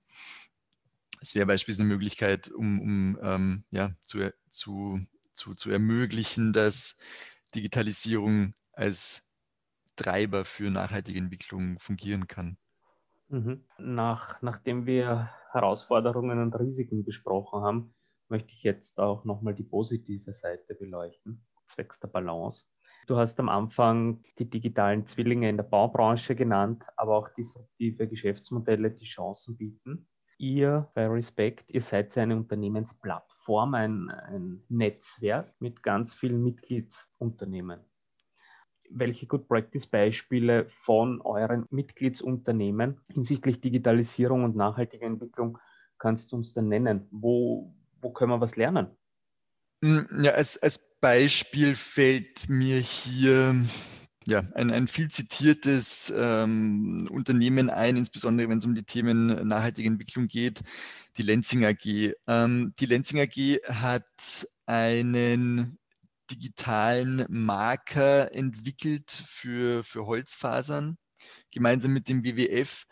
Es 1.21 1.35
wäre 1.35 1.47
beispielsweise 1.47 1.85
eine 1.85 1.95
Möglichkeit, 1.95 2.51
um, 2.51 2.81
um 2.81 3.19
ähm, 3.23 3.65
ja, 3.71 3.93
zu, 4.03 4.33
zu, 4.51 4.99
zu, 5.33 5.55
zu 5.55 5.71
ermöglichen, 5.71 6.53
dass 6.53 6.99
Digitalisierung 7.55 8.55
als 8.73 9.31
Treiber 9.97 10.45
für 10.45 10.71
nachhaltige 10.71 11.19
Entwicklung 11.19 11.79
fungieren 11.79 12.27
kann. 12.27 12.59
Mhm. 13.29 13.65
Nach, 13.79 14.41
nachdem 14.43 14.87
wir 14.87 15.31
Herausforderungen 15.53 16.41
und 16.41 16.55
Risiken 16.55 17.05
besprochen 17.05 17.63
haben, 17.63 17.95
möchte 18.29 18.53
ich 18.53 18.63
jetzt 18.63 18.99
auch 18.99 19.25
nochmal 19.25 19.55
die 19.55 19.63
positive 19.63 20.33
Seite 20.33 20.75
beleuchten, 20.75 21.45
zwecks 21.67 21.99
der 21.99 22.09
Balance. 22.09 22.67
Du 23.07 23.17
hast 23.17 23.39
am 23.39 23.49
Anfang 23.49 24.23
die 24.39 24.51
digitalen 24.51 25.07
Zwillinge 25.07 25.49
in 25.49 25.57
der 25.57 25.65
Baubranche 25.65 26.35
genannt, 26.35 26.85
aber 26.97 27.17
auch 27.17 27.29
disruptive 27.31 28.09
Geschäftsmodelle, 28.09 28.91
die 28.91 29.07
Chancen 29.07 29.57
bieten. 29.57 30.09
Ihr 30.39 30.91
bei 30.95 31.07
Respect, 31.07 31.71
ihr 31.71 31.81
seid 31.81 32.17
eine 32.19 32.37
Unternehmensplattform, 32.37 33.75
ein, 33.75 34.11
ein 34.11 34.63
Netzwerk 34.69 35.55
mit 35.61 35.83
ganz 35.83 36.13
vielen 36.13 36.43
Mitgliedsunternehmen. 36.43 37.81
Welche 38.91 39.27
Good 39.27 39.49
Practice 39.49 39.87
Beispiele 39.87 40.69
von 40.69 41.21
euren 41.23 41.65
Mitgliedsunternehmen 41.71 43.01
hinsichtlich 43.09 43.61
Digitalisierung 43.61 44.45
und 44.45 44.57
nachhaltiger 44.57 45.07
Entwicklung 45.07 45.59
kannst 45.99 46.31
du 46.31 46.37
uns 46.37 46.53
denn 46.53 46.69
nennen? 46.69 47.09
Wo, 47.11 47.75
wo 48.01 48.11
können 48.11 48.33
wir 48.33 48.41
was 48.41 48.57
lernen? 48.57 48.89
Hm, 49.83 50.07
ja, 50.23 50.33
als, 50.33 50.63
als 50.63 50.99
Beispiel 51.01 51.75
fällt 51.75 52.49
mir 52.49 52.79
hier 52.79 53.55
ja, 54.27 54.43
ein, 54.55 54.73
ein 54.73 54.89
viel 54.89 55.09
zitiertes 55.09 56.13
ähm, 56.17 57.09
Unternehmen 57.11 57.71
ein, 57.71 57.97
insbesondere 57.97 58.49
wenn 58.49 58.59
es 58.59 58.65
um 58.65 58.75
die 58.75 58.83
Themen 58.83 59.47
nachhaltige 59.47 59.89
Entwicklung 59.89 60.27
geht, 60.27 60.63
die 61.17 61.23
Lenzing 61.23 61.65
AG. 61.65 62.15
Ähm, 62.27 62.75
die 62.79 62.87
Lenzing 62.87 63.21
AG 63.21 63.61
hat 63.69 64.49
einen 64.67 65.79
digitalen 66.29 67.25
Marker 67.29 68.35
entwickelt 68.35 69.11
für, 69.11 69.85
für 69.85 70.07
Holzfasern, 70.07 70.99
gemeinsam 71.53 71.93
mit 71.93 72.09
dem 72.09 72.25
WWF 72.25 72.85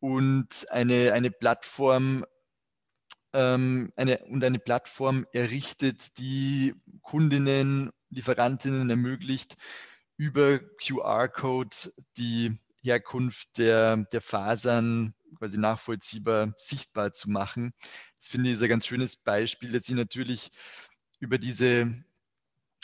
und 0.00 0.66
eine, 0.70 1.12
eine 1.12 1.30
Plattform 1.30 2.24
ähm, 3.32 3.92
eine, 3.94 4.18
und 4.26 4.42
eine 4.42 4.58
Plattform 4.58 5.24
errichtet, 5.32 6.18
die 6.18 6.74
Kundinnen, 7.02 7.90
Lieferantinnen 8.08 8.90
ermöglicht, 8.90 9.54
über 10.20 10.58
QR-Code 10.58 11.94
die 12.18 12.58
Herkunft 12.82 13.56
der, 13.56 13.96
der 13.96 14.20
Fasern 14.20 15.14
quasi 15.38 15.56
nachvollziehbar 15.56 16.52
sichtbar 16.58 17.14
zu 17.14 17.30
machen. 17.30 17.72
Das 18.18 18.28
finde 18.28 18.50
ich 18.50 18.56
ist 18.56 18.62
ein 18.62 18.68
ganz 18.68 18.86
schönes 18.86 19.16
Beispiel, 19.16 19.72
dass 19.72 19.84
sie 19.84 19.94
natürlich 19.94 20.50
über 21.20 21.38
diese, 21.38 22.04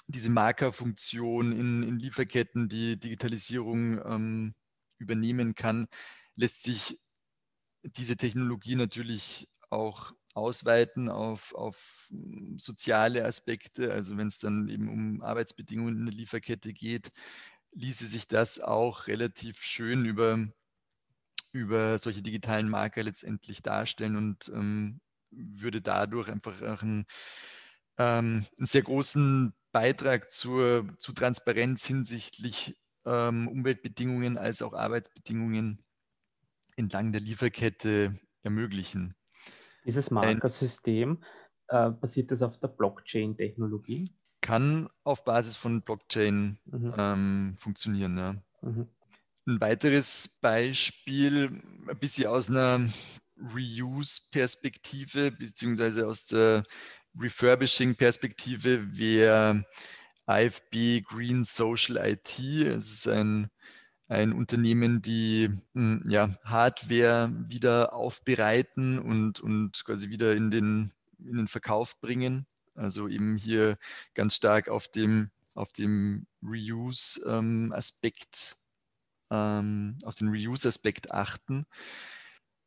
diese 0.07 0.31
Markerfunktion 0.31 1.53
in, 1.53 1.83
in 1.83 1.99
Lieferketten 1.99 2.71
die 2.71 2.99
Digitalisierung 2.99 3.99
ähm, 4.07 4.55
übernehmen 4.97 5.55
kann, 5.55 5.89
lässt 6.37 6.63
sich 6.63 6.99
diese 7.83 8.17
Technologie 8.17 8.77
natürlich 8.77 9.47
auch 9.69 10.15
ausweiten 10.37 11.09
auf, 11.09 11.55
auf 11.55 12.09
hm, 12.11 12.59
soziale 12.59 13.25
Aspekte. 13.25 13.93
Also 13.93 14.17
wenn 14.17 14.29
es 14.29 14.39
dann 14.39 14.69
eben 14.69 14.89
um 14.89 15.23
Arbeitsbedingungen 15.23 15.97
in 15.97 16.07
der 16.07 16.15
Lieferkette 16.15 16.73
geht, 16.73 17.09
ließe 17.73 18.07
sich 18.07 18.29
das 18.29 18.61
auch 18.61 19.07
relativ 19.07 19.63
schön 19.63 20.05
über, 20.05 20.39
über 21.53 21.99
solche 21.99 22.23
digitalen 22.23 22.69
Marker 22.69 23.03
letztendlich 23.03 23.63
darstellen 23.63 24.17
und 24.17 24.51
ähm, 24.55 25.01
würde 25.31 25.83
dadurch 25.83 26.29
einfach 26.29 26.61
einen, 26.83 27.07
ähm, 27.99 28.47
einen 28.59 28.67
sehr 28.67 28.83
großen 28.83 29.55
Beitrag 29.73 30.31
zur, 30.31 30.87
zu 30.99 31.13
Transparenz 31.13 31.85
hinsichtlich 31.85 32.77
ähm, 33.05 33.49
Umweltbedingungen 33.49 34.39
als 34.39 34.63
auch 34.63 34.73
Arbeitsbedingungen 34.73 35.83
entlang 36.77 37.13
der 37.13 37.21
Lieferkette 37.21 38.19
ermöglichen. 38.43 39.15
Dieses 39.87 40.11
Markersystem, 40.11 41.23
äh, 41.69 41.91
basiert 41.91 42.31
das 42.31 42.43
auf 42.43 42.59
der 42.59 42.69
Blockchain-Technologie? 42.69 44.11
Kann 44.41 44.89
auf 45.05 45.25
Basis 45.25 45.57
von 45.57 45.83
Blockchain 45.83 46.59
mhm. 46.65 46.95
ähm, 46.99 47.57
funktionieren. 47.59 48.19
Ja. 48.19 48.35
Mhm. 48.63 48.89
Ein 49.47 49.61
weiteres 49.61 50.39
Beispiel, 50.41 51.63
ein 51.89 51.99
bisschen 51.99 52.27
aus 52.27 52.51
einer 52.51 52.89
Reuse-Perspektive, 53.39 55.31
beziehungsweise 55.31 56.07
aus 56.07 56.27
der 56.27 56.65
Refurbishing-Perspektive, 57.19 58.97
wäre 58.97 59.63
IFB 60.29 61.05
Green 61.05 61.45
Social 61.45 61.97
IT. 62.05 62.39
Es 62.39 62.93
ist 62.93 63.09
ein 63.09 63.49
ein 64.09 64.33
Unternehmen, 64.33 65.03
die 65.03 65.51
hm, 65.75 66.05
ja, 66.09 66.31
Hardware 66.45 67.33
wieder 67.49 67.93
aufbereiten 67.93 68.99
und, 68.99 69.41
und 69.41 69.85
quasi 69.85 70.09
wieder 70.11 70.35
in 70.35 70.51
den, 70.51 70.93
in 71.19 71.37
den 71.37 71.49
Verkauf 71.49 72.01
bringen. 72.01 72.47
Also 72.75 73.09
eben 73.09 73.37
hier 73.37 73.77
ganz 74.15 74.37
stark 74.37 74.69
auf 74.69 74.89
dem, 74.89 75.31
auf 75.55 75.73
dem 75.73 76.27
Reuse-Aspekt, 76.43 76.99
ähm, 79.31 79.99
auf 80.05 80.15
den 80.15 80.29
Reuse-Aspekt 80.29 81.11
achten. 81.11 81.67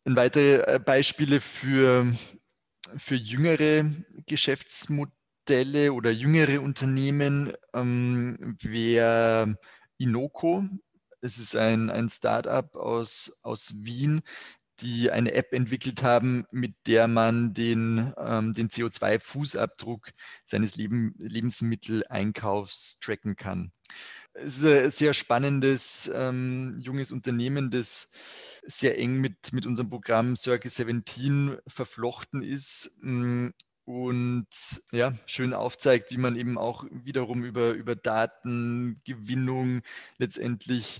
Ein 0.06 0.16
weitere 0.16 0.62
äh, 0.64 0.80
Beispiele 0.80 1.40
für, 1.42 2.12
für 2.98 3.16
jüngere 3.16 3.86
Geschäftsmodelle 4.26 5.94
oder 5.94 6.12
jüngere 6.12 6.62
Unternehmen 6.62 7.54
ähm, 7.74 8.58
wäre 8.62 9.58
Inoko. 9.98 10.64
Es 11.22 11.38
ist 11.38 11.56
ein, 11.56 11.90
ein 11.90 12.10
Startup 12.10 12.74
aus, 12.76 13.38
aus 13.44 13.74
Wien, 13.84 14.22
die 14.82 15.12
eine 15.12 15.34
App 15.34 15.54
entwickelt 15.54 16.04
haben, 16.04 16.46
mit 16.52 16.76
der 16.88 17.08
man 17.08 17.54
den, 17.54 18.14
ähm, 18.18 18.54
den 18.54 18.70
CO2-Fußabdruck 18.70 20.12
seines 20.46 20.76
Leben, 20.76 21.14
Lebensmitteleinkaufs 21.18 23.00
tracken 23.00 23.36
kann. 23.36 23.72
Es 24.34 24.60
ist 24.60 24.66
ein 24.66 24.92
sehr 24.92 25.14
spannendes 25.14 26.10
ähm, 26.14 26.78
junges 26.80 27.12
Unternehmen, 27.12 27.72
das 27.72 28.12
sehr 28.66 28.98
eng 28.98 29.20
mit, 29.20 29.52
mit 29.52 29.66
unserem 29.66 29.90
Programm 29.90 30.36
Circle 30.36 30.70
17 30.70 31.58
verflochten 31.68 32.44
ist 32.44 32.92
mm, 33.02 33.50
und 33.90 34.46
ja, 34.92 35.14
schön 35.26 35.52
aufzeigt, 35.52 36.12
wie 36.12 36.18
man 36.18 36.36
eben 36.36 36.60
auch 36.60 36.86
wiederum 36.92 37.44
über, 37.44 37.72
über 37.72 37.96
Datengewinnung 37.96 39.82
letztendlich 40.20 41.00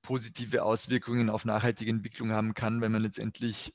positive 0.00 0.62
Auswirkungen 0.62 1.28
auf 1.28 1.44
nachhaltige 1.44 1.90
Entwicklung 1.90 2.32
haben 2.32 2.54
kann, 2.54 2.80
wenn 2.80 2.92
man 2.92 3.02
letztendlich 3.02 3.72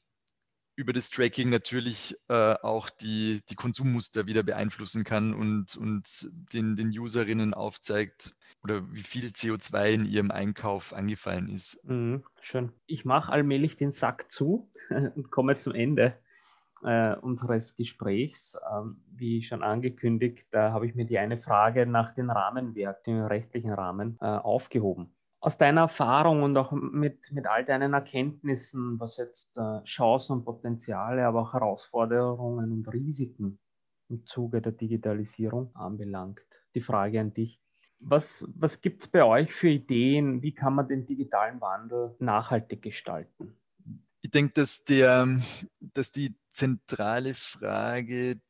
über 0.75 0.93
das 0.93 1.11
Tracking 1.11 1.51
natürlich 1.51 2.17
äh, 2.27 2.55
auch 2.63 2.89
die, 2.89 3.43
die 3.51 3.55
Konsummuster 3.55 4.25
wieder 4.25 4.41
beeinflussen 4.41 5.03
kann 5.03 5.35
und, 5.35 5.77
und 5.77 6.27
den, 6.51 6.75
den 6.75 6.89
Userinnen 6.89 7.53
aufzeigt 7.53 8.35
oder 8.63 8.91
wie 8.91 9.03
viel 9.03 9.27
CO2 9.27 9.89
in 9.89 10.05
ihrem 10.07 10.31
Einkauf 10.31 10.91
angefallen 10.91 11.49
ist. 11.49 11.79
Mhm, 11.83 12.23
schön. 12.41 12.71
Ich 12.87 13.05
mache 13.05 13.31
allmählich 13.31 13.77
den 13.77 13.91
Sack 13.91 14.31
zu 14.31 14.71
und 14.89 15.29
komme 15.29 15.59
zum 15.59 15.75
Ende 15.75 16.17
äh, 16.85 17.15
unseres 17.15 17.75
Gesprächs. 17.75 18.57
Ähm, 18.71 19.01
wie 19.11 19.41
schon 19.41 19.63
angekündigt, 19.63 20.45
da 20.51 20.71
habe 20.71 20.85
ich 20.87 20.95
mir 20.95 21.05
die 21.05 21.17
eine 21.17 21.37
Frage 21.37 21.85
nach 21.85 22.13
den 22.13 22.29
Rahmenwerten, 22.29 23.15
dem 23.15 23.25
rechtlichen 23.25 23.71
Rahmen, 23.71 24.17
äh, 24.21 24.25
aufgehoben. 24.25 25.11
Aus 25.39 25.57
deiner 25.57 25.81
Erfahrung 25.81 26.43
und 26.43 26.57
auch 26.57 26.71
mit, 26.71 27.31
mit 27.31 27.47
all 27.47 27.65
deinen 27.65 27.93
Erkenntnissen, 27.93 28.99
was 28.99 29.17
jetzt 29.17 29.57
äh, 29.57 29.83
Chancen 29.83 30.33
und 30.33 30.45
Potenziale, 30.45 31.25
aber 31.25 31.41
auch 31.41 31.53
Herausforderungen 31.53 32.71
und 32.71 32.87
Risiken 32.87 33.59
im 34.09 34.25
Zuge 34.25 34.61
der 34.61 34.71
Digitalisierung 34.71 35.75
anbelangt, 35.75 36.41
die 36.73 36.81
Frage 36.81 37.19
an 37.19 37.33
dich. 37.33 37.59
Was, 37.99 38.47
was 38.55 38.81
gibt 38.81 39.01
es 39.01 39.07
bei 39.07 39.23
euch 39.23 39.53
für 39.53 39.69
Ideen? 39.69 40.41
Wie 40.41 40.53
kann 40.53 40.75
man 40.75 40.87
den 40.87 41.05
digitalen 41.05 41.61
Wandel 41.61 42.15
nachhaltig 42.19 42.81
gestalten? 42.81 43.55
Ich 44.25 44.31
denke, 44.31 44.53
dass, 44.53 44.83
der, 44.83 45.39
dass 45.79 46.11
die 46.11 46.35
zentrale 46.51 47.35
Frage 47.35 48.41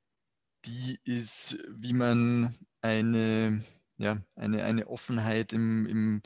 die 0.63 1.01
ist, 1.03 1.57
wie 1.67 1.91
man 1.91 2.55
eine, 2.79 3.61
ja, 3.97 4.21
eine, 4.37 4.63
eine 4.63 4.87
Offenheit 4.87 5.51
im, 5.51 5.85
im, 5.85 6.21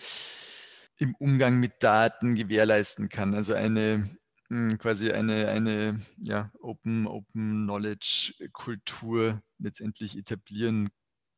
im 0.97 1.15
Umgang 1.15 1.59
mit 1.59 1.81
Daten 1.81 2.35
gewährleisten 2.35 3.09
kann. 3.09 3.33
Also 3.33 3.55
eine 3.55 4.07
hm, 4.49 4.77
quasi 4.77 5.13
eine, 5.13 5.47
eine 5.47 5.99
ja, 6.19 6.51
Open, 6.61 7.07
Open 7.07 7.63
Knowledge 7.63 8.35
Kultur 8.53 9.41
letztendlich 9.57 10.15
etablieren 10.15 10.91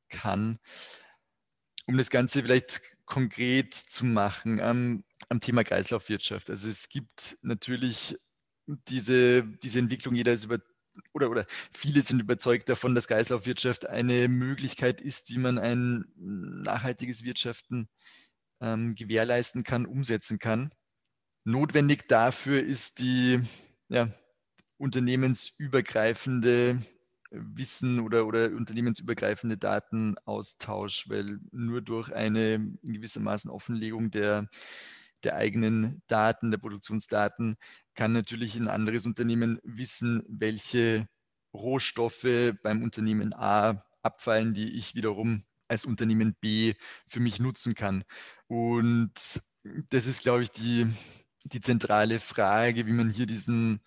kann. 0.09 0.59
Um 1.85 1.97
das 1.97 2.09
Ganze 2.09 2.41
vielleicht 2.43 2.81
konkret 3.05 3.73
zu 3.73 4.03
machen 4.03 4.59
am, 4.59 5.05
am 5.29 5.41
Thema 5.41 5.63
Kreislaufwirtschaft. 5.63 6.49
Also 6.49 6.69
es 6.69 6.89
gibt 6.89 7.35
natürlich 7.41 8.15
diese, 8.87 9.43
diese 9.43 9.79
Entwicklung, 9.79 10.15
jeder 10.15 10.33
ist 10.33 10.45
über 10.45 10.59
oder, 11.13 11.29
oder 11.29 11.45
viele 11.71 12.01
sind 12.01 12.21
überzeugt 12.21 12.67
davon, 12.69 12.95
dass 12.95 13.07
Kreislaufwirtschaft 13.07 13.87
eine 13.87 14.27
Möglichkeit 14.27 14.99
ist, 14.99 15.29
wie 15.29 15.37
man 15.37 15.57
ein 15.57 16.03
nachhaltiges 16.17 17.23
Wirtschaften 17.23 17.87
ähm, 18.61 18.93
gewährleisten 18.95 19.63
kann, 19.63 19.85
umsetzen 19.85 20.37
kann. 20.37 20.71
Notwendig 21.43 22.07
dafür 22.07 22.61
ist 22.61 22.99
die 22.99 23.41
ja, 23.89 24.09
unternehmensübergreifende 24.77 26.79
Wissen 27.31 28.01
oder, 28.01 28.27
oder 28.27 28.51
unternehmensübergreifende 28.51 29.57
Datenaustausch, 29.57 31.09
weil 31.09 31.39
nur 31.51 31.81
durch 31.81 32.11
eine 32.11 32.55
in 32.55 32.93
gewissermaßen 32.93 33.49
Offenlegung 33.49 34.11
der, 34.11 34.47
der 35.23 35.35
eigenen 35.35 36.01
Daten, 36.07 36.51
der 36.51 36.57
Produktionsdaten, 36.57 37.55
kann 37.95 38.13
natürlich 38.13 38.55
ein 38.55 38.67
anderes 38.67 39.05
Unternehmen 39.05 39.59
wissen, 39.63 40.23
welche 40.27 41.07
Rohstoffe 41.53 42.53
beim 42.63 42.83
Unternehmen 42.83 43.33
A 43.33 43.83
abfallen, 44.01 44.53
die 44.53 44.77
ich 44.77 44.95
wiederum 44.95 45.43
als 45.67 45.85
Unternehmen 45.85 46.35
B 46.39 46.73
für 47.07 47.19
mich 47.19 47.39
nutzen 47.39 47.75
kann. 47.75 48.03
Und 48.47 49.13
das 49.89 50.07
ist, 50.07 50.21
glaube 50.21 50.43
ich, 50.43 50.51
die, 50.51 50.87
die 51.45 51.61
zentrale 51.61 52.19
Frage, 52.19 52.87
wie 52.87 52.93
man 52.93 53.09
hier 53.09 53.25
diesen 53.25 53.79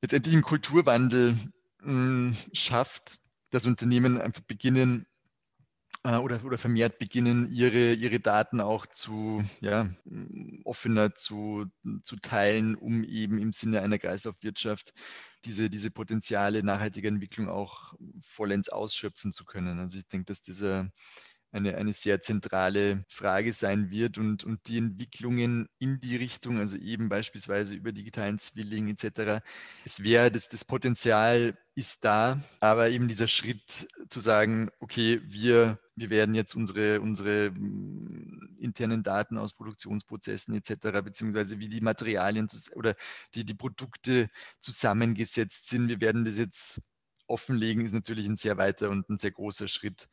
letztendlichen 0.00 0.42
Kulturwandel 0.42 1.36
mh, 1.82 1.84
hm, 1.84 2.36
schafft, 2.52 3.18
dass 3.50 3.66
Unternehmen 3.66 4.20
einfach 4.20 4.42
beginnen, 4.42 5.06
oder, 6.04 6.44
oder 6.44 6.58
vermehrt 6.58 6.98
beginnen, 6.98 7.50
ihre, 7.50 7.92
ihre 7.92 8.20
Daten 8.20 8.60
auch 8.60 8.86
zu 8.86 9.42
ja, 9.60 9.88
offener 10.64 11.14
zu, 11.14 11.66
zu 12.02 12.16
teilen, 12.16 12.76
um 12.76 13.04
eben 13.04 13.38
im 13.38 13.52
Sinne 13.52 13.82
einer 13.82 13.98
Kreislaufwirtschaft 13.98 14.94
diese, 15.44 15.70
diese 15.70 15.90
Potenziale 15.90 16.62
nachhaltiger 16.62 17.08
Entwicklung 17.08 17.48
auch 17.48 17.94
vollends 18.20 18.68
ausschöpfen 18.68 19.32
zu 19.32 19.44
können. 19.44 19.78
Also 19.78 19.98
ich 19.98 20.08
denke, 20.08 20.26
dass 20.26 20.40
dieser 20.40 20.90
eine, 21.50 21.76
eine 21.76 21.92
sehr 21.92 22.20
zentrale 22.20 23.04
Frage 23.08 23.52
sein 23.52 23.90
wird 23.90 24.18
und, 24.18 24.44
und 24.44 24.66
die 24.68 24.78
Entwicklungen 24.78 25.68
in 25.78 25.98
die 25.98 26.16
Richtung, 26.16 26.58
also 26.58 26.76
eben 26.76 27.08
beispielsweise 27.08 27.74
über 27.74 27.92
digitalen 27.92 28.38
Zwilling 28.38 28.88
etc. 28.88 29.42
Es 29.84 30.02
wäre, 30.02 30.30
das, 30.30 30.48
das 30.48 30.64
Potenzial 30.64 31.56
ist 31.74 32.04
da, 32.04 32.42
aber 32.60 32.90
eben 32.90 33.08
dieser 33.08 33.28
Schritt 33.28 33.88
zu 34.08 34.20
sagen, 34.20 34.68
okay, 34.80 35.20
wir, 35.24 35.78
wir 35.96 36.10
werden 36.10 36.34
jetzt 36.34 36.54
unsere, 36.54 37.00
unsere 37.00 37.50
mm, 37.50 38.56
internen 38.58 39.02
Daten 39.02 39.38
aus 39.38 39.54
Produktionsprozessen 39.54 40.54
etc., 40.54 41.02
beziehungsweise 41.02 41.58
wie 41.60 41.68
die 41.68 41.80
Materialien 41.80 42.48
oder 42.74 42.94
die, 43.34 43.44
die 43.44 43.54
Produkte 43.54 44.26
zusammengesetzt 44.60 45.68
sind, 45.68 45.88
wir 45.88 46.00
werden 46.00 46.24
das 46.24 46.36
jetzt 46.36 46.80
offenlegen, 47.28 47.84
ist 47.84 47.92
natürlich 47.92 48.26
ein 48.26 48.36
sehr 48.36 48.56
weiter 48.56 48.90
und 48.90 49.08
ein 49.08 49.18
sehr 49.18 49.30
großer 49.30 49.68
Schritt 49.68 50.08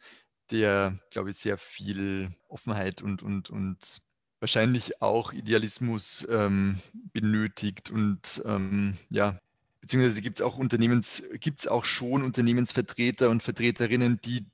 der, 0.51 0.97
glaube 1.11 1.29
ich, 1.29 1.37
sehr 1.37 1.57
viel 1.57 2.29
Offenheit 2.47 3.01
und, 3.01 3.23
und, 3.23 3.49
und 3.49 3.99
wahrscheinlich 4.39 5.01
auch 5.01 5.33
Idealismus 5.33 6.27
ähm, 6.29 6.79
benötigt 7.13 7.89
und 7.89 8.41
ähm, 8.45 8.97
ja, 9.09 9.39
beziehungsweise 9.81 10.21
gibt 10.21 10.39
es 10.39 10.45
auch 10.45 10.57
Unternehmens, 10.57 11.23
gibt 11.39 11.59
es 11.59 11.67
auch 11.67 11.85
schon 11.85 12.23
Unternehmensvertreter 12.23 13.29
und 13.29 13.43
Vertreterinnen, 13.43 14.19
die 14.23 14.45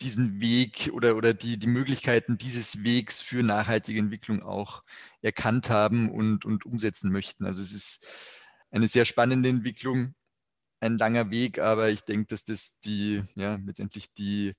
diesen 0.00 0.40
Weg 0.40 0.90
oder, 0.92 1.16
oder 1.16 1.34
die, 1.34 1.58
die 1.58 1.66
Möglichkeiten 1.66 2.38
dieses 2.38 2.82
Wegs 2.84 3.20
für 3.20 3.42
nachhaltige 3.42 3.98
Entwicklung 3.98 4.42
auch 4.42 4.82
erkannt 5.22 5.68
haben 5.70 6.10
und, 6.10 6.44
und 6.44 6.64
umsetzen 6.64 7.12
möchten. 7.12 7.44
Also 7.44 7.62
es 7.62 7.72
ist 7.72 8.06
eine 8.70 8.88
sehr 8.88 9.04
spannende 9.04 9.48
Entwicklung, 9.48 10.14
ein 10.80 10.96
langer 10.96 11.30
Weg, 11.30 11.58
aber 11.58 11.90
ich 11.90 12.00
denke, 12.02 12.26
dass 12.26 12.44
das 12.44 12.80
die, 12.80 13.20
ja, 13.34 13.58
letztendlich 13.66 14.12
die, 14.14 14.52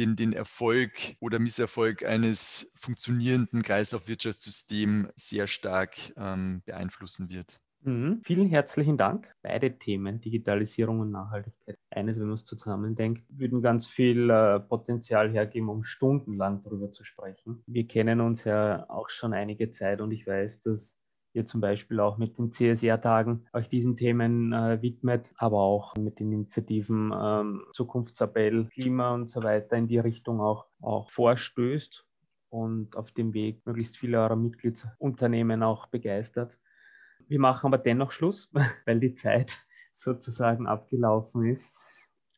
den, 0.00 0.16
den 0.16 0.32
Erfolg 0.32 1.12
oder 1.20 1.38
Misserfolg 1.38 2.04
eines 2.04 2.72
funktionierenden 2.80 3.62
Kreislaufwirtschaftssystems 3.62 5.08
sehr 5.14 5.46
stark 5.46 5.96
ähm, 6.16 6.62
beeinflussen 6.64 7.28
wird. 7.28 7.58
Mhm. 7.82 8.20
Vielen 8.24 8.48
herzlichen 8.48 8.98
Dank. 8.98 9.28
Beide 9.42 9.78
Themen, 9.78 10.20
Digitalisierung 10.20 11.00
und 11.00 11.10
Nachhaltigkeit. 11.10 11.76
Eines, 11.90 12.18
wenn 12.18 12.26
man 12.26 12.34
es 12.34 12.44
zusammendenkt, 12.44 13.22
würden 13.30 13.62
ganz 13.62 13.86
viel 13.86 14.28
äh, 14.28 14.60
Potenzial 14.60 15.30
hergeben, 15.30 15.68
um 15.68 15.84
stundenlang 15.84 16.62
darüber 16.62 16.92
zu 16.92 17.04
sprechen. 17.04 17.62
Wir 17.66 17.86
kennen 17.86 18.20
uns 18.20 18.44
ja 18.44 18.88
auch 18.90 19.08
schon 19.08 19.32
einige 19.32 19.70
Zeit 19.70 20.00
und 20.00 20.12
ich 20.12 20.26
weiß, 20.26 20.60
dass 20.60 20.96
ihr 21.32 21.46
zum 21.46 21.60
Beispiel 21.60 22.00
auch 22.00 22.18
mit 22.18 22.38
den 22.38 22.52
CSR-Tagen 22.52 23.46
euch 23.52 23.68
diesen 23.68 23.96
Themen 23.96 24.52
äh, 24.52 24.82
widmet, 24.82 25.32
aber 25.36 25.58
auch 25.58 25.94
mit 25.96 26.18
den 26.18 26.32
Initiativen 26.32 27.12
ähm, 27.16 27.64
Zukunftsappell, 27.72 28.66
Klima 28.66 29.14
und 29.14 29.28
so 29.28 29.42
weiter 29.42 29.76
in 29.76 29.88
die 29.88 29.98
Richtung 29.98 30.40
auch, 30.40 30.66
auch 30.80 31.10
vorstößt 31.10 32.04
und 32.48 32.96
auf 32.96 33.12
dem 33.12 33.32
Weg 33.32 33.64
möglichst 33.64 33.96
viele 33.96 34.20
eurer 34.20 34.36
Mitgliedsunternehmen 34.36 35.62
auch 35.62 35.86
begeistert. 35.86 36.58
Wir 37.28 37.38
machen 37.38 37.66
aber 37.66 37.78
dennoch 37.78 38.10
Schluss, 38.10 38.50
weil 38.86 39.00
die 39.00 39.14
Zeit 39.14 39.58
sozusagen 39.92 40.66
abgelaufen 40.66 41.46
ist. 41.46 41.68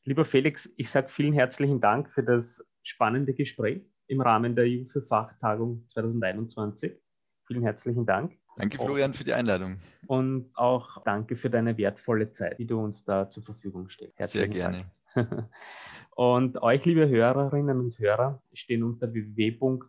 Lieber 0.05 0.25
Felix, 0.25 0.71
ich 0.77 0.91
sage 0.91 1.09
vielen 1.09 1.33
herzlichen 1.33 1.81
Dank 1.81 2.11
für 2.11 2.23
das 2.23 2.65
spannende 2.83 3.35
Gespräch 3.35 3.83
im 4.09 4.21
Rahmen 4.21 4.57
der 4.57 4.65
EU 4.67 4.85
für 4.91 5.03
Fachtagung 5.03 5.87
2021. 5.89 7.01
Vielen 7.47 7.63
herzlichen 7.63 8.05
Dank. 8.05 8.42
Danke, 8.57 8.79
Florian, 8.79 9.15
für 9.15 9.25
die 9.25 9.33
Einladung. 9.33 9.79
Und 10.07 10.51
auch 10.55 11.03
danke 11.05 11.37
für 11.37 11.49
deine 11.49 11.77
wertvolle 11.79 12.33
Zeit, 12.33 12.59
die 12.59 12.67
du 12.67 12.79
uns 12.81 13.05
da 13.05 13.31
zur 13.31 13.43
Verfügung 13.43 13.89
stellst. 13.89 14.19
Herzlichen 14.19 14.53
Sehr 14.53 14.61
gerne. 14.61 14.85
Dank. 15.15 15.49
Und 16.17 16.61
euch, 16.63 16.85
liebe 16.85 17.09
Hörerinnen 17.09 17.79
und 17.79 17.99
Hörer, 17.99 18.43
stehen 18.53 18.83
unter 18.83 19.13
www.iufe.at 19.13 19.89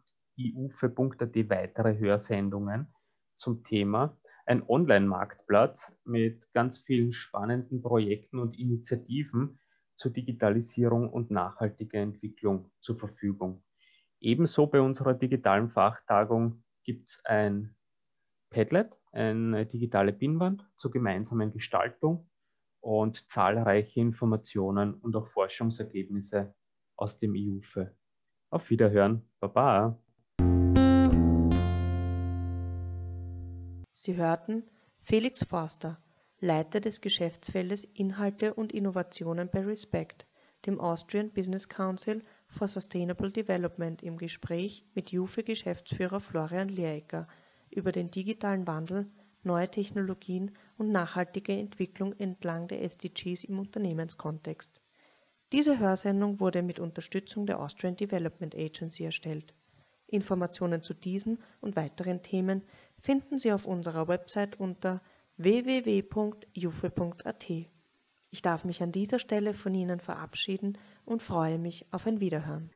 weitere 1.50 1.98
Hörsendungen 1.98 2.88
zum 3.36 3.64
Thema. 3.64 4.18
Ein 4.46 4.64
Online-Marktplatz 4.68 5.98
mit 6.06 6.52
ganz 6.54 6.78
vielen 6.80 7.14
spannenden 7.14 7.82
Projekten 7.82 8.40
und 8.40 8.58
Initiativen 8.58 9.60
zur 9.96 10.12
Digitalisierung 10.12 11.10
und 11.10 11.32
nachhaltiger 11.32 12.00
Entwicklung 12.00 12.72
zur 12.82 12.98
Verfügung. 12.98 13.64
Ebenso 14.20 14.68
bei 14.68 14.82
unserer 14.82 15.14
digitalen 15.14 15.70
Fachtagung 15.70 16.64
gibt 16.84 17.10
es 17.10 17.22
ein 17.26 17.76
Padlet, 18.54 18.96
eine 19.12 19.66
digitale 19.66 20.14
Pinwand 20.14 20.66
zur 20.78 20.92
gemeinsamen 20.92 21.52
Gestaltung 21.52 22.30
und 22.80 23.30
zahlreiche 23.30 24.00
Informationen 24.00 24.94
und 24.94 25.16
auch 25.16 25.28
Forschungsergebnisse 25.28 26.54
aus 26.96 27.18
dem 27.18 27.36
IUFE. 27.36 27.96
Auf 28.50 28.70
Wiederhören. 28.70 29.24
Baba. 29.40 30.00
Sie 33.90 34.16
hörten 34.16 34.64
Felix 35.02 35.44
Forster, 35.44 35.98
Leiter 36.40 36.80
des 36.80 37.02
Geschäftsfeldes 37.02 37.86
Inhalte 37.86 38.54
und 38.54 38.72
Innovationen 38.72 39.50
bei 39.52 39.62
Respect, 39.62 40.28
dem 40.66 40.80
Austrian 40.80 41.32
Business 41.32 41.68
Council 41.68 42.22
for 42.48 42.68
Sustainable 42.68 43.32
Development 43.32 44.04
im 44.04 44.18
Gespräch 44.18 44.86
mit 44.94 45.12
JUFE-Geschäftsführer 45.12 46.20
Florian 46.20 46.70
Lehrecker 46.70 47.28
über 47.74 47.92
den 47.92 48.10
digitalen 48.10 48.68
Wandel, 48.68 49.08
neue 49.44 49.70
Technologien 49.70 50.52
und 50.78 50.92
nachhaltige 50.92 51.54
Entwicklung 51.54 52.14
entlang 52.20 52.68
der 52.68 52.82
SDGs 52.82 53.44
im 53.44 53.60
Unternehmenskontext. 53.60 54.80
Diese 55.52 55.78
Hörsendung 55.80 56.40
wurde 56.40 56.64
mit 56.64 56.80
Unterstützung 56.80 57.46
der 57.46 57.60
Austrian 57.60 57.96
Development 57.96 58.56
Agency 58.56 59.04
erstellt. 59.04 59.54
Informationen 60.08 60.82
zu 60.82 60.94
diesen 60.94 61.40
und 61.62 61.76
weiteren 61.76 62.24
Themen 62.24 62.64
finden 63.02 63.38
Sie 63.40 63.52
auf 63.52 63.66
unserer 63.66 64.08
Website 64.08 64.60
unter 64.60 65.02
www.jufe.at. 65.38 66.14
Ich 68.30 68.42
darf 68.42 68.66
mich 68.66 68.82
an 68.82 68.92
dieser 68.92 69.20
Stelle 69.20 69.54
von 69.54 69.76
Ihnen 69.76 70.00
verabschieden 70.00 70.78
und 71.06 71.22
freue 71.22 71.60
mich 71.60 71.86
auf 71.92 72.08
ein 72.08 72.20
Wiederhören. 72.20 72.72